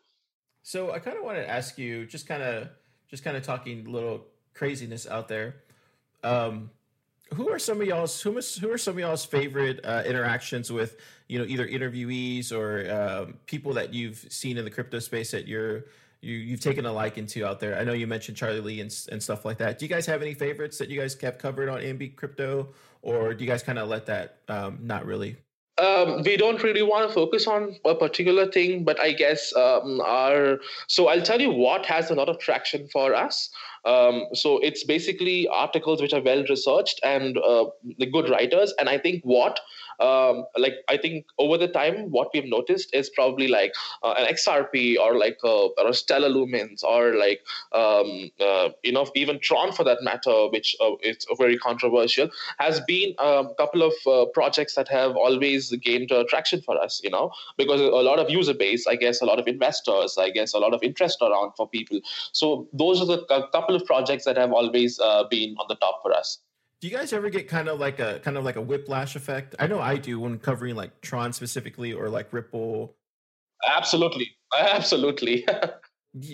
So 0.63 0.93
I 0.93 0.99
kind 0.99 1.17
of 1.17 1.25
want 1.25 1.39
to 1.39 1.49
ask 1.49 1.79
you, 1.79 2.07
just 2.07 2.27
kind 2.27 2.43
of, 2.43 2.69
just 3.09 3.25
kind 3.25 3.37
of 3.37 3.43
talking 3.43 3.87
a 3.87 3.91
little 3.91 4.27
craziness 4.55 5.07
out 5.07 5.29
there. 5.29 5.57
Um, 6.23 6.71
who 7.35 7.49
are 7.49 7.59
some 7.59 7.81
of 7.81 7.87
y'all's 7.87 8.21
who, 8.21 8.37
is, 8.39 8.57
who 8.57 8.71
are 8.71 8.79
some 8.79 8.95
of 8.95 9.01
y'all's 9.01 9.25
favorite 9.25 9.81
uh, 9.85 10.03
interactions 10.07 10.71
with 10.73 10.97
you 11.29 11.39
know 11.39 11.45
either 11.45 11.67
interviewees 11.67 12.53
or 12.53 12.91
um, 12.93 13.35
people 13.47 13.73
that 13.75 13.95
you've 13.95 14.25
seen 14.29 14.57
in 14.59 14.65
the 14.65 14.71
crypto 14.71 14.99
space 14.99 15.31
that 15.31 15.47
you're 15.47 15.85
you, 16.23 16.37
you've 16.37 16.61
taken 16.61 16.85
a 16.87 16.93
liking 16.93 17.27
to 17.27 17.47
out 17.47 17.61
there? 17.61 17.79
I 17.79 17.85
know 17.85 17.93
you 17.93 18.07
mentioned 18.07 18.37
Charlie 18.37 18.61
Lee 18.61 18.81
and, 18.81 18.95
and 19.11 19.23
stuff 19.23 19.45
like 19.45 19.59
that. 19.59 19.79
Do 19.79 19.87
you 19.87 19.89
guys 19.89 20.05
have 20.07 20.21
any 20.23 20.35
favorites 20.35 20.77
that 20.79 20.91
you 20.91 21.01
guys 21.01 21.19
have 21.21 21.39
covered 21.39 21.69
on 21.69 21.81
AMB 21.81 22.17
Crypto, 22.17 22.69
or 23.03 23.33
do 23.33 23.45
you 23.45 23.51
guys 23.51 23.63
kind 23.63 23.79
of 23.79 23.89
let 23.89 24.07
that 24.07 24.39
um, 24.49 24.79
not 24.83 25.07
really? 25.07 25.37
Um, 25.81 26.23
we 26.23 26.37
don't 26.37 26.63
really 26.63 26.83
want 26.83 27.09
to 27.09 27.15
focus 27.15 27.47
on 27.47 27.77
a 27.87 27.95
particular 27.95 28.51
thing, 28.51 28.85
but 28.85 29.01
I 29.01 29.13
guess 29.13 29.55
um, 29.57 30.03
our 30.03 30.59
so 30.89 31.09
I'll 31.09 31.23
tell 31.23 31.41
you 31.41 31.51
what 31.51 31.87
has 31.87 32.11
a 32.11 32.15
lot 32.15 32.29
of 32.29 32.39
traction 32.39 32.87
for 32.89 33.15
us. 33.15 33.51
Um, 33.85 34.27
so 34.35 34.59
it's 34.59 34.85
basically 34.85 35.49
articles 35.49 36.01
which 36.01 36.13
are 36.13 36.23
well 36.23 36.45
researched 36.49 37.01
and 37.03 37.39
uh, 37.39 37.67
the 37.99 38.07
good 38.07 38.29
writers. 38.29 38.75
And 38.79 38.89
I 38.89 38.99
think 38.99 39.23
what 39.25 39.61
um, 40.01 40.47
like 40.57 40.77
I 40.89 40.97
think 40.97 41.27
over 41.39 41.59
the 41.59 41.69
time, 41.69 42.11
what 42.11 42.31
we've 42.33 42.47
noticed 42.47 42.95
is 42.95 43.11
probably 43.11 43.49
like 43.49 43.75
uh, 44.03 44.15
an 44.17 44.35
XRP 44.35 44.99
or 44.99 45.19
like 45.19 45.39
a, 45.45 45.49
uh, 45.49 45.69
or 45.79 45.89
a 45.89 45.95
Stellar 45.95 46.31
Lumens 46.31 46.83
or 46.83 47.17
like 47.17 47.43
um, 47.73 48.31
uh, 48.41 48.71
you 48.83 48.93
know 48.93 49.07
even 49.15 49.39
Tron 49.41 49.73
for 49.73 49.85
that 49.85 50.03
matter, 50.03 50.49
which 50.49 50.75
uh, 50.81 50.93
is 51.03 51.27
very 51.39 51.59
controversial, 51.59 52.31
has 52.59 52.81
been 52.81 53.15
a 53.19 53.45
couple 53.59 53.83
of 53.83 53.93
uh, 54.07 54.25
projects 54.33 54.75
that 54.75 54.89
have 54.89 55.17
always 55.17 55.71
gained 55.77 56.11
traction 56.29 56.63
for 56.63 56.81
us. 56.81 57.01
You 57.05 57.11
know 57.11 57.33
because 57.57 57.81
a 57.81 57.85
lot 57.85 58.19
of 58.19 58.31
user 58.31 58.55
base, 58.55 58.87
I 58.87 58.97
guess, 58.97 59.21
a 59.21 59.27
lot 59.27 59.39
of 59.39 59.47
investors, 59.47 60.17
I 60.19 60.31
guess, 60.31 60.55
a 60.55 60.59
lot 60.59 60.75
of 60.75 60.83
interest 60.83 61.19
around 61.21 61.53
for 61.57 61.69
people. 61.69 62.01
So 62.33 62.67
those 62.73 63.01
are 63.01 63.07
the 63.07 63.25
couple 63.53 63.70
of 63.75 63.85
projects 63.85 64.25
that 64.25 64.37
have 64.37 64.53
always 64.53 64.99
uh, 65.01 65.25
been 65.31 65.57
on 65.59 65.67
the 65.69 65.77
top 65.77 66.01
for 66.03 66.13
us 66.13 66.39
do 66.81 66.89
you 66.89 66.97
guys 66.97 67.13
ever 67.13 67.29
get 67.29 67.47
kind 67.47 67.69
of 67.69 67.79
like 67.79 68.01
a 68.01 68.21
kind 68.21 68.37
of 68.39 68.45
like 68.45 68.57
a 68.57 68.61
whiplash 68.61 69.15
effect? 69.15 69.55
I 69.59 69.67
know 69.67 69.81
I 69.81 69.97
do 69.97 70.19
when 70.19 70.39
covering 70.39 70.77
like 70.77 71.01
Tron 71.03 71.33
specifically 71.33 71.93
or 71.93 72.09
like 72.09 72.33
Ripple. 72.33 72.97
Absolutely, 73.69 74.31
absolutely. 74.59 75.47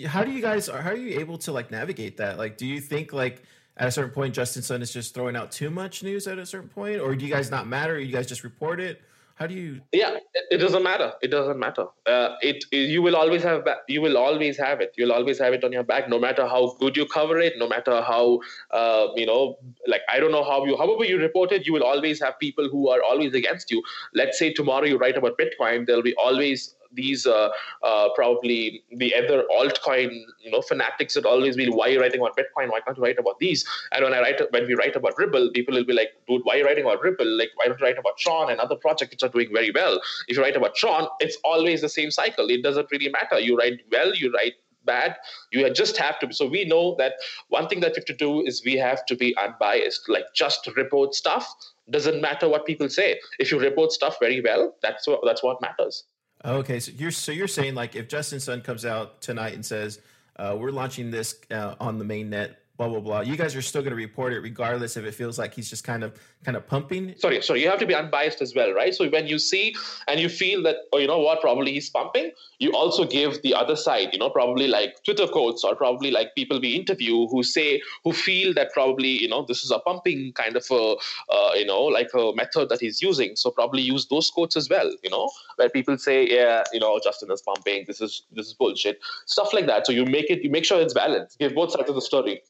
how 0.07 0.23
do 0.23 0.31
you 0.31 0.41
guys 0.41 0.67
how 0.67 0.89
are 0.89 0.95
you 0.95 1.19
able 1.19 1.37
to 1.39 1.51
like 1.51 1.69
navigate 1.69 2.17
that? 2.17 2.37
Like, 2.37 2.57
do 2.57 2.65
you 2.65 2.79
think 2.79 3.11
like 3.11 3.43
at 3.75 3.89
a 3.89 3.91
certain 3.91 4.11
point 4.11 4.33
Justin 4.33 4.61
Sun 4.61 4.81
is 4.81 4.93
just 4.93 5.13
throwing 5.13 5.35
out 5.35 5.51
too 5.51 5.69
much 5.69 6.01
news 6.01 6.27
at 6.27 6.39
a 6.39 6.45
certain 6.45 6.69
point, 6.69 7.01
or 7.01 7.13
do 7.13 7.25
you 7.25 7.31
guys 7.31 7.51
not 7.51 7.67
matter? 7.67 7.99
You 7.99 8.13
guys 8.13 8.25
just 8.25 8.45
report 8.45 8.79
it? 8.79 9.01
How 9.37 9.45
do 9.45 9.53
you 9.53 9.81
yeah 9.91 10.17
it 10.49 10.57
doesn't 10.57 10.83
matter. 10.83 11.13
It 11.21 11.29
doesn't 11.29 11.59
matter. 11.59 11.85
Uh, 12.05 12.35
it 12.41 12.63
you 12.71 13.01
will 13.01 13.15
always 13.15 13.43
have 13.43 13.67
you 13.87 14.01
will 14.01 14.17
always 14.17 14.57
have 14.57 14.81
it. 14.81 14.93
You'll 14.97 15.11
always 15.11 15.39
have 15.39 15.53
it 15.53 15.63
on 15.63 15.71
your 15.71 15.83
back 15.83 16.09
no 16.09 16.19
matter 16.19 16.47
how 16.47 16.75
good 16.79 16.97
you 16.97 17.05
cover 17.05 17.39
it 17.39 17.53
no 17.57 17.67
matter 17.67 18.01
how 18.01 18.39
uh, 18.71 19.07
you 19.15 19.25
know 19.25 19.57
like 19.85 20.01
i 20.11 20.19
don't 20.19 20.31
know 20.31 20.43
how 20.43 20.65
you 20.65 20.77
however 20.77 21.05
you 21.05 21.19
report 21.19 21.51
it 21.51 21.67
you 21.67 21.73
will 21.73 21.83
always 21.83 22.21
have 22.21 22.39
people 22.39 22.69
who 22.69 22.89
are 22.89 23.01
always 23.03 23.33
against 23.33 23.69
you. 23.71 23.83
Let's 24.13 24.39
say 24.39 24.53
tomorrow 24.53 24.85
you 24.85 24.97
write 24.97 25.17
about 25.17 25.37
bitcoin 25.37 25.85
there'll 25.85 26.09
be 26.11 26.15
always 26.15 26.75
these 26.93 27.25
uh, 27.25 27.49
uh, 27.83 28.09
probably 28.15 28.83
the 28.91 29.13
other 29.15 29.43
altcoin 29.55 30.09
you 30.39 30.51
know 30.51 30.61
fanatics 30.61 31.13
that 31.13 31.25
always 31.25 31.55
be 31.55 31.69
why 31.69 31.87
are 31.87 31.91
you 31.91 32.01
writing 32.01 32.21
about 32.21 32.37
Bitcoin? 32.37 32.69
Why 32.69 32.79
can't 32.79 32.97
you 32.97 33.03
write 33.03 33.19
about 33.19 33.39
these? 33.39 33.65
And 33.91 34.03
when 34.03 34.13
I 34.13 34.21
write 34.21 34.41
when 34.51 34.67
we 34.67 34.75
write 34.75 34.95
about 34.95 35.17
Ripple, 35.17 35.51
people 35.53 35.75
will 35.75 35.85
be 35.85 35.93
like, 35.93 36.09
dude, 36.27 36.41
why 36.43 36.55
are 36.55 36.57
you 36.57 36.65
writing 36.65 36.85
about 36.85 37.01
Ripple? 37.01 37.27
Like, 37.37 37.49
why 37.55 37.67
don't 37.67 37.79
you 37.79 37.85
write 37.85 37.97
about 37.97 38.17
Tron 38.17 38.51
and 38.51 38.59
other 38.59 38.75
projects 38.75 39.11
which 39.11 39.23
are 39.23 39.29
doing 39.29 39.49
very 39.53 39.71
well? 39.71 39.99
If 40.27 40.37
you 40.37 40.43
write 40.43 40.55
about 40.55 40.75
Tron, 40.75 41.07
it's 41.19 41.37
always 41.43 41.81
the 41.81 41.89
same 41.89 42.11
cycle. 42.11 42.49
It 42.49 42.63
doesn't 42.63 42.87
really 42.91 43.09
matter. 43.09 43.39
You 43.39 43.57
write 43.57 43.81
well, 43.91 44.13
you 44.15 44.31
write 44.33 44.53
bad 44.87 45.17
you 45.51 45.71
just 45.73 45.97
have 45.97 46.17
to 46.17 46.33
so 46.33 46.47
we 46.47 46.65
know 46.65 46.95
that 46.97 47.13
one 47.49 47.67
thing 47.67 47.81
that 47.81 47.91
we 47.91 47.97
have 47.97 48.05
to 48.05 48.15
do 48.15 48.41
is 48.41 48.63
we 48.65 48.75
have 48.75 49.05
to 49.05 49.15
be 49.15 49.35
unbiased 49.37 50.09
like 50.09 50.25
just 50.33 50.67
report 50.75 51.13
stuff 51.13 51.53
doesn't 51.91 52.21
matter 52.21 52.49
what 52.49 52.65
people 52.65 52.89
say 52.89 53.19
if 53.37 53.51
you 53.51 53.59
report 53.59 53.91
stuff 53.91 54.17
very 54.19 54.41
well 54.41 54.73
that's 54.81 55.07
what 55.07 55.19
that's 55.23 55.43
what 55.43 55.61
matters 55.61 56.05
Okay, 56.47 56.79
so 56.79 56.93
you're 56.95 57.11
so 57.11 57.33
you're 57.33 57.47
saying 57.49 57.75
like 57.75 57.97
if 57.97 58.07
Justin 58.07 58.39
Sun 58.39 58.61
comes 58.61 58.85
out 58.85 59.19
tonight 59.19 59.53
and 59.53 59.65
says 59.65 59.99
uh, 60.37 60.55
we're 60.57 60.71
launching 60.71 61.11
this 61.11 61.35
uh, 61.51 61.75
on 61.77 61.99
the 61.99 62.05
main 62.05 62.29
net 62.29 62.61
blah 62.77 62.87
blah 62.87 62.99
blah. 62.99 63.19
You 63.21 63.35
guys 63.35 63.55
are 63.55 63.61
still 63.61 63.81
going 63.81 63.91
to 63.91 63.97
report 63.97 64.33
it 64.33 64.39
regardless 64.39 64.97
if 64.97 65.05
it 65.05 65.13
feels 65.13 65.37
like 65.39 65.53
he's 65.53 65.69
just 65.69 65.83
kind 65.83 66.03
of 66.03 66.19
kind 66.43 66.55
of 66.55 66.67
pumping. 66.67 67.15
Sorry, 67.17 67.41
sorry. 67.41 67.63
You 67.63 67.69
have 67.69 67.79
to 67.79 67.85
be 67.85 67.95
unbiased 67.95 68.41
as 68.41 68.53
well, 68.55 68.71
right? 68.73 68.93
So 68.93 69.09
when 69.09 69.27
you 69.27 69.39
see 69.39 69.75
and 70.07 70.19
you 70.19 70.29
feel 70.29 70.63
that, 70.63 70.75
oh, 70.93 70.99
you 70.99 71.07
know 71.07 71.19
what, 71.19 71.41
probably 71.41 71.73
he's 71.73 71.89
pumping, 71.89 72.31
you 72.59 72.71
also 72.73 73.05
give 73.05 73.41
the 73.41 73.53
other 73.53 73.75
side, 73.75 74.09
you 74.13 74.19
know, 74.19 74.29
probably 74.29 74.67
like 74.67 75.03
Twitter 75.03 75.27
quotes 75.27 75.63
or 75.63 75.75
probably 75.75 76.11
like 76.11 76.35
people 76.35 76.59
we 76.59 76.75
interview 76.75 77.27
who 77.27 77.43
say 77.43 77.81
who 78.03 78.13
feel 78.13 78.53
that 78.53 78.71
probably 78.73 79.09
you 79.21 79.27
know 79.27 79.43
this 79.47 79.63
is 79.63 79.71
a 79.71 79.79
pumping 79.79 80.31
kind 80.33 80.55
of 80.55 80.65
a 80.71 80.95
uh, 81.29 81.51
you 81.55 81.65
know 81.65 81.83
like 81.83 82.09
a 82.13 82.33
method 82.35 82.69
that 82.69 82.79
he's 82.79 83.01
using. 83.01 83.35
So 83.35 83.49
probably 83.49 83.81
use 83.81 84.07
those 84.07 84.29
quotes 84.29 84.55
as 84.55 84.69
well, 84.69 84.91
you 85.03 85.09
know, 85.09 85.29
where 85.55 85.69
people 85.69 85.97
say, 85.97 86.27
yeah, 86.27 86.63
you 86.73 86.79
know, 86.79 86.99
Justin 87.03 87.31
is 87.31 87.41
pumping. 87.41 87.85
This 87.87 88.01
is 88.01 88.23
this 88.31 88.47
is 88.47 88.53
bullshit, 88.53 88.99
stuff 89.25 89.53
like 89.53 89.65
that. 89.67 89.85
So 89.87 89.91
you 89.91 90.05
make 90.05 90.29
it, 90.29 90.43
you 90.43 90.49
make 90.49 90.65
sure 90.65 90.79
it's 90.79 90.93
balanced. 90.93 91.39
Give 91.39 91.55
both 91.55 91.71
sides 91.71 91.89
of 91.89 91.95
the 91.95 92.01
story. 92.01 92.41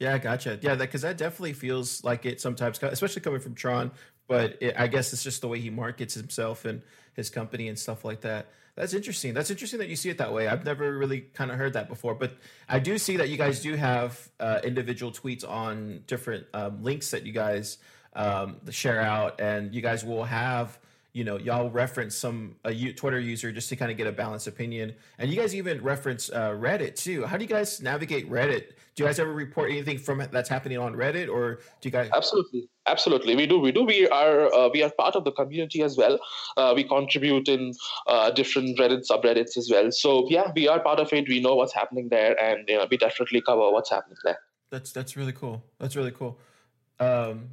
Yeah, 0.00 0.16
gotcha. 0.16 0.58
Yeah, 0.62 0.74
that 0.74 0.78
because 0.78 1.02
that, 1.02 1.18
that, 1.18 1.24
definitely 1.24 1.52
feels 1.52 2.02
like 2.02 2.24
it 2.24 2.40
sometimes, 2.40 2.82
especially 2.82 3.20
coming 3.20 3.40
from 3.40 3.54
Tron. 3.54 3.92
But 4.26 4.56
it, 4.60 4.74
I 4.78 4.86
guess 4.86 5.12
it's 5.12 5.22
just 5.22 5.42
the 5.42 5.48
way 5.48 5.60
he 5.60 5.70
markets 5.70 6.14
himself 6.14 6.64
and 6.64 6.82
his 7.14 7.28
company 7.28 7.68
and 7.68 7.78
stuff 7.78 8.04
like 8.04 8.22
that. 8.22 8.46
That's 8.76 8.94
interesting. 8.94 9.34
That's 9.34 9.50
interesting 9.50 9.78
that 9.80 9.88
you 9.88 9.96
see 9.96 10.08
it 10.08 10.18
that 10.18 10.32
way. 10.32 10.48
I've 10.48 10.64
never 10.64 10.96
really 10.96 11.20
kind 11.20 11.50
of 11.50 11.58
heard 11.58 11.74
that 11.74 11.88
before, 11.88 12.14
but 12.14 12.32
I 12.66 12.78
do 12.78 12.96
see 12.96 13.18
that 13.18 13.28
you 13.28 13.36
guys 13.36 13.60
do 13.60 13.74
have 13.74 14.30
uh, 14.38 14.60
individual 14.64 15.12
tweets 15.12 15.46
on 15.46 16.02
different 16.06 16.46
um, 16.54 16.82
links 16.82 17.10
that 17.10 17.26
you 17.26 17.32
guys 17.32 17.76
um, 18.14 18.56
share 18.70 19.02
out, 19.02 19.38
and 19.40 19.74
you 19.74 19.82
guys 19.82 20.02
will 20.02 20.24
have 20.24 20.78
you 21.12 21.24
know 21.24 21.36
y'all 21.38 21.70
reference 21.70 22.14
some 22.14 22.56
a 22.64 22.92
Twitter 22.92 23.18
user 23.18 23.50
just 23.50 23.68
to 23.70 23.76
kind 23.76 23.90
of 23.90 23.96
get 23.96 24.06
a 24.06 24.12
balanced 24.12 24.46
opinion, 24.46 24.94
and 25.18 25.30
you 25.30 25.36
guys 25.36 25.54
even 25.54 25.82
reference 25.82 26.30
uh, 26.30 26.50
Reddit 26.50 26.94
too. 26.96 27.24
How 27.26 27.36
do 27.36 27.44
you 27.44 27.48
guys 27.48 27.80
navigate 27.80 28.30
Reddit? 28.30 28.70
Do 28.94 29.02
you 29.02 29.06
guys 29.06 29.18
ever 29.18 29.32
report 29.32 29.70
anything 29.70 29.98
from 29.98 30.22
that's 30.30 30.48
happening 30.48 30.78
on 30.78 30.94
Reddit, 30.94 31.28
or 31.28 31.56
do 31.80 31.88
you 31.88 31.90
guys? 31.90 32.10
Absolutely, 32.14 32.68
absolutely, 32.86 33.34
we 33.34 33.46
do. 33.46 33.58
We 33.58 33.72
do. 33.72 33.84
We 33.84 34.08
are 34.08 34.52
uh, 34.54 34.68
we 34.72 34.82
are 34.82 34.90
part 34.90 35.16
of 35.16 35.24
the 35.24 35.32
community 35.32 35.82
as 35.82 35.96
well. 35.96 36.18
Uh, 36.56 36.72
we 36.76 36.84
contribute 36.84 37.48
in 37.48 37.74
uh, 38.06 38.30
different 38.30 38.78
Reddit 38.78 39.06
subreddits 39.10 39.56
as 39.56 39.68
well. 39.70 39.90
So 39.90 40.26
yeah, 40.28 40.52
we 40.54 40.68
are 40.68 40.80
part 40.80 41.00
of 41.00 41.12
it. 41.12 41.28
We 41.28 41.40
know 41.40 41.56
what's 41.56 41.74
happening 41.74 42.08
there, 42.08 42.40
and 42.42 42.68
you 42.68 42.76
know, 42.76 42.86
we 42.90 42.96
definitely 42.96 43.42
cover 43.42 43.70
what's 43.70 43.90
happening 43.90 44.18
there. 44.24 44.38
That's 44.70 44.92
that's 44.92 45.16
really 45.16 45.32
cool. 45.32 45.64
That's 45.78 45.96
really 45.96 46.12
cool. 46.12 46.38
Um, 47.00 47.48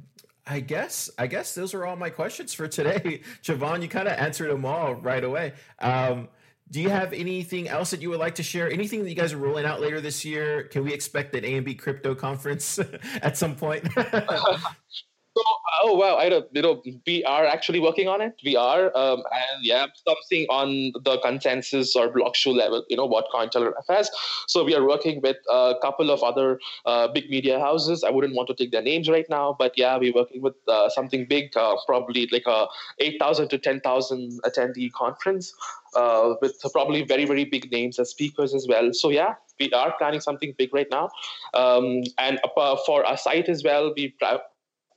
I 0.48 0.60
guess 0.60 1.10
I 1.18 1.26
guess 1.26 1.54
those 1.54 1.74
are 1.74 1.84
all 1.84 1.96
my 1.96 2.10
questions 2.10 2.54
for 2.54 2.66
today. 2.66 3.20
Jeevan, 3.42 3.82
you 3.82 3.88
kind 3.88 4.08
of 4.08 4.14
answered 4.14 4.50
them 4.50 4.64
all 4.64 4.94
right 4.94 5.22
away. 5.22 5.52
Um, 5.78 6.28
do 6.70 6.80
you 6.80 6.90
have 6.90 7.12
anything 7.12 7.68
else 7.68 7.90
that 7.90 8.02
you 8.02 8.10
would 8.10 8.18
like 8.18 8.34
to 8.36 8.42
share? 8.42 8.70
Anything 8.70 9.02
that 9.02 9.08
you 9.08 9.14
guys 9.14 9.32
are 9.32 9.38
rolling 9.38 9.64
out 9.64 9.80
later 9.80 10.00
this 10.00 10.24
year? 10.24 10.64
Can 10.64 10.84
we 10.84 10.92
expect 10.92 11.34
an 11.34 11.44
AMB 11.44 11.78
crypto 11.78 12.14
conference 12.14 12.78
at 13.22 13.36
some 13.36 13.54
point? 13.56 13.88
So, 15.38 15.44
oh 15.84 15.94
wow, 15.94 16.16
I 16.16 16.24
you 16.52 16.62
know, 16.62 16.82
we 17.06 17.22
are 17.24 17.46
actually 17.46 17.78
working 17.78 18.08
on 18.08 18.20
it. 18.20 18.40
We 18.44 18.56
are, 18.56 18.86
um, 18.96 19.18
and 19.18 19.62
yeah, 19.62 19.86
something 20.06 20.46
on 20.50 20.92
the 21.04 21.18
consensus 21.22 21.94
or 21.94 22.08
BlockShow 22.08 22.54
level. 22.56 22.84
You 22.88 22.96
know 22.96 23.06
what 23.06 23.26
Cointelegraph 23.32 23.86
has. 23.88 24.10
So 24.48 24.64
we 24.64 24.74
are 24.74 24.84
working 24.84 25.20
with 25.22 25.36
a 25.48 25.74
couple 25.80 26.10
of 26.10 26.24
other 26.24 26.58
uh, 26.86 27.06
big 27.08 27.30
media 27.30 27.60
houses. 27.60 28.02
I 28.02 28.10
wouldn't 28.10 28.34
want 28.34 28.48
to 28.48 28.54
take 28.54 28.72
their 28.72 28.82
names 28.82 29.08
right 29.08 29.26
now, 29.30 29.54
but 29.56 29.78
yeah, 29.78 29.96
we're 29.96 30.12
working 30.12 30.42
with 30.42 30.54
uh, 30.66 30.88
something 30.88 31.26
big, 31.26 31.56
uh, 31.56 31.76
probably 31.86 32.28
like 32.32 32.46
a 32.46 32.66
eight 32.98 33.18
thousand 33.20 33.48
to 33.50 33.58
ten 33.58 33.80
thousand 33.80 34.40
attendee 34.44 34.90
conference. 34.92 35.54
Uh, 35.96 36.34
with 36.42 36.60
probably 36.72 37.02
very 37.02 37.24
very 37.24 37.44
big 37.44 37.70
names 37.72 37.98
as 37.98 38.10
speakers 38.10 38.54
as 38.54 38.66
well. 38.68 38.92
So 38.92 39.08
yeah, 39.08 39.34
we 39.60 39.70
are 39.72 39.94
planning 39.98 40.20
something 40.20 40.54
big 40.58 40.74
right 40.74 40.86
now, 40.90 41.10
um, 41.54 42.02
and 42.18 42.40
uh, 42.56 42.76
for 42.84 43.06
our 43.06 43.16
site 43.16 43.48
as 43.48 43.62
well, 43.62 43.94
we 43.96 44.14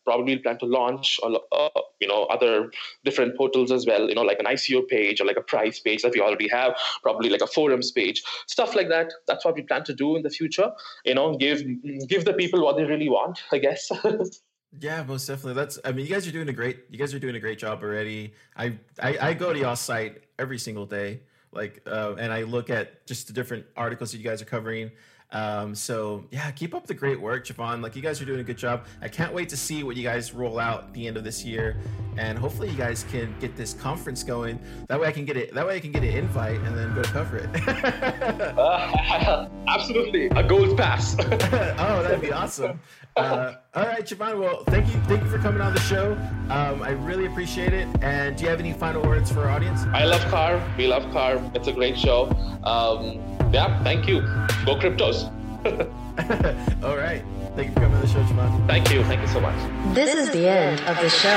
probably 0.04 0.38
plan 0.38 0.58
to 0.58 0.66
launch 0.66 1.20
uh, 1.24 1.70
you 2.00 2.08
know 2.08 2.24
other 2.26 2.72
different 3.04 3.36
portals 3.38 3.72
as 3.72 3.86
well 3.86 4.08
you 4.10 4.16
know 4.16 4.22
like 4.22 4.40
an 4.40 4.46
ico 4.46 4.88
page 4.88 5.22
or 5.22 5.26
like 5.26 5.38
a 5.38 5.42
price 5.42 5.80
page 5.80 6.02
that 6.02 6.14
we 6.14 6.22
already 6.22 6.48
have 6.48 6.76
probably 7.04 7.30
like 7.30 7.42
a 7.42 7.48
forums 7.48 7.92
page 7.92 8.22
stuff 8.48 8.76
like 8.76 8.90
that 8.90 9.12
that's 9.28 9.46
what 9.46 9.56
we 9.56 9.62
plan 9.62 9.84
to 9.84 9.94
do 9.94 10.16
in 10.16 10.24
the 10.24 10.30
future 10.30 10.72
you 11.06 11.14
know 11.14 11.36
give 11.38 11.64
give 12.08 12.26
the 12.26 12.34
people 12.34 12.64
what 12.64 12.78
they 12.78 12.84
really 12.84 13.10
want 13.10 13.44
i 13.52 13.58
guess 13.58 13.92
Yeah, 14.80 15.04
most 15.04 15.28
definitely. 15.28 15.56
That's. 15.56 15.80
I 15.84 15.92
mean, 15.92 16.06
you 16.06 16.14
guys 16.14 16.26
are 16.28 16.32
doing 16.32 16.48
a 16.48 16.54
great. 16.54 16.86
You 16.90 16.98
guys 16.98 17.14
are 17.14 17.20
doing 17.20 17.36
a 17.36 17.40
great 17.40 17.60
job 17.60 17.84
already. 17.84 18.34
I 18.56 18.78
I, 19.02 19.18
I 19.22 19.34
go 19.34 19.52
to 19.52 19.60
y'all 19.60 19.76
site 19.76 20.24
every 20.40 20.58
single 20.58 20.86
day, 20.86 21.24
like, 21.52 21.82
uh, 21.86 22.16
and 22.18 22.32
I 22.32 22.44
look 22.44 22.70
at 22.70 23.06
just 23.06 23.28
the 23.28 23.34
different 23.34 23.66
articles 23.76 24.14
that 24.14 24.20
you 24.20 24.24
guys 24.24 24.42
are 24.42 24.46
covering. 24.46 24.92
Um, 25.32 25.74
so 25.74 26.26
yeah, 26.32 26.52
keep 26.52 26.76
up 26.76 26.88
the 26.88 26.94
great 26.94 27.20
work, 27.20 27.46
Jeevan. 27.46 27.82
Like 27.82 27.96
you 27.96 28.02
guys 28.02 28.22
are 28.22 28.26
doing 28.26 28.40
a 28.40 28.44
good 28.44 28.58
job. 28.58 28.86
I 29.02 29.08
can't 29.08 29.34
wait 29.34 29.50
to 29.50 29.58
see 29.58 29.84
what 29.84 29.96
you 29.96 30.04
guys 30.04 30.34
roll 30.34 30.60
out 30.60 30.84
at 30.86 30.94
the 30.94 31.08
end 31.08 31.18
of 31.18 31.24
this 31.24 31.46
year, 31.46 31.78
and 32.18 32.38
hopefully 32.38 32.70
you 32.70 32.78
guys 32.78 33.06
can 33.10 33.34
get 33.40 33.56
this 33.56 33.74
conference 33.74 34.24
going. 34.24 34.60
That 34.88 35.00
way 35.00 35.08
I 35.08 35.12
can 35.12 35.26
get 35.26 35.38
it. 35.38 35.54
That 35.54 35.66
way 35.66 35.76
I 35.76 35.80
can 35.80 35.92
get 35.92 36.04
an 36.04 36.10
invite 36.10 36.60
and 36.62 36.78
then 36.78 36.94
go 36.94 37.04
cover 37.04 37.38
it. 37.38 37.68
uh, 38.58 39.48
absolutely, 39.68 40.28
a 40.28 40.44
gold 40.44 40.78
pass. 40.78 41.16
oh, 41.20 42.04
that'd 42.04 42.22
be 42.22 42.32
awesome. 42.32 42.80
Uh, 43.18 43.56
all 43.74 43.86
right, 43.86 44.06
Jeevan. 44.06 44.40
Well, 44.40 44.64
thank 44.66 44.88
you, 44.88 45.00
thank 45.02 45.22
you 45.22 45.30
for 45.30 45.38
coming 45.38 45.62
on 45.62 45.74
the 45.74 45.80
show. 45.82 46.14
Um, 46.50 46.82
I 46.82 46.92
really 46.92 47.26
appreciate 47.26 47.74
it. 47.74 47.88
And 48.02 48.38
do 48.38 48.44
you 48.44 48.50
have 48.50 48.60
any 48.60 48.72
final 48.74 49.02
words 49.02 49.32
for 49.32 49.42
our 49.42 49.50
audience? 49.50 49.84
I 49.94 50.06
love 50.06 50.22
Car. 50.30 50.62
We 50.78 50.88
love 50.88 51.10
Car. 51.12 51.42
It's 51.54 51.68
a 51.68 51.74
great 51.74 51.98
show. 51.98 52.30
Um, 52.64 53.31
yeah, 53.52 53.84
thank 53.84 54.08
you. 54.08 54.22
Go 54.66 54.76
cryptos. 54.76 55.30
All 56.84 56.98
right. 56.98 57.24
Thank 57.56 57.68
you 57.70 57.74
for 57.74 57.82
coming 57.82 58.02
to 58.02 58.08
the 58.08 58.14
show, 58.14 58.24
Jamal. 58.24 58.68
Thank 58.68 58.92
you. 58.92 59.04
Thank 59.04 59.22
you 59.22 59.28
so 59.28 59.42
much. 59.42 59.56
This, 59.94 60.16
is 60.16 60.32
the 60.32 60.48
end 60.48 60.80
of 60.82 60.96
the 60.98 61.10
show. 61.10 61.30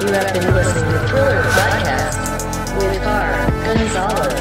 You 0.00 0.12
have 0.14 0.32
been 0.32 0.54
listening 0.54 0.92
to 0.92 1.08
Thriller 1.08 1.42
Podcast 1.42 2.16
with 2.78 3.02
Car 3.02 3.34
Gonzalez. 3.66 4.40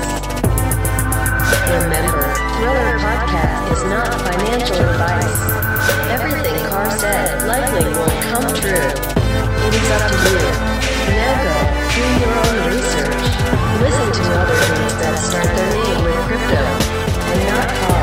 Remember, 1.69 2.23
Thriller 2.55 2.99
Podcast 3.01 3.71
is 3.73 3.83
not 3.89 4.21
financial 4.21 4.77
advice. 4.77 5.41
Everything 6.11 6.65
Car 6.69 6.91
said 6.91 7.47
likely 7.47 7.91
won't 7.91 8.23
come 8.29 8.47
true. 8.61 8.89
It 9.65 9.73
is 9.73 9.89
up 9.91 10.11
to 10.11 10.29
you. 10.29 11.15
Now 11.15 11.73
go 11.73 11.78
do 11.95 12.01
your 12.21 12.33
own 12.33 12.57
research. 12.69 13.25
Listen 13.81 14.11
to 14.13 14.23
other 14.39 14.55
things 14.69 14.93
that 15.01 15.15
start 15.17 15.45
their 15.55 15.71
name 15.73 16.03
with 16.03 16.15
crypto 16.27 16.63
and 17.31 17.41
not 17.49 17.69
call 17.75 17.98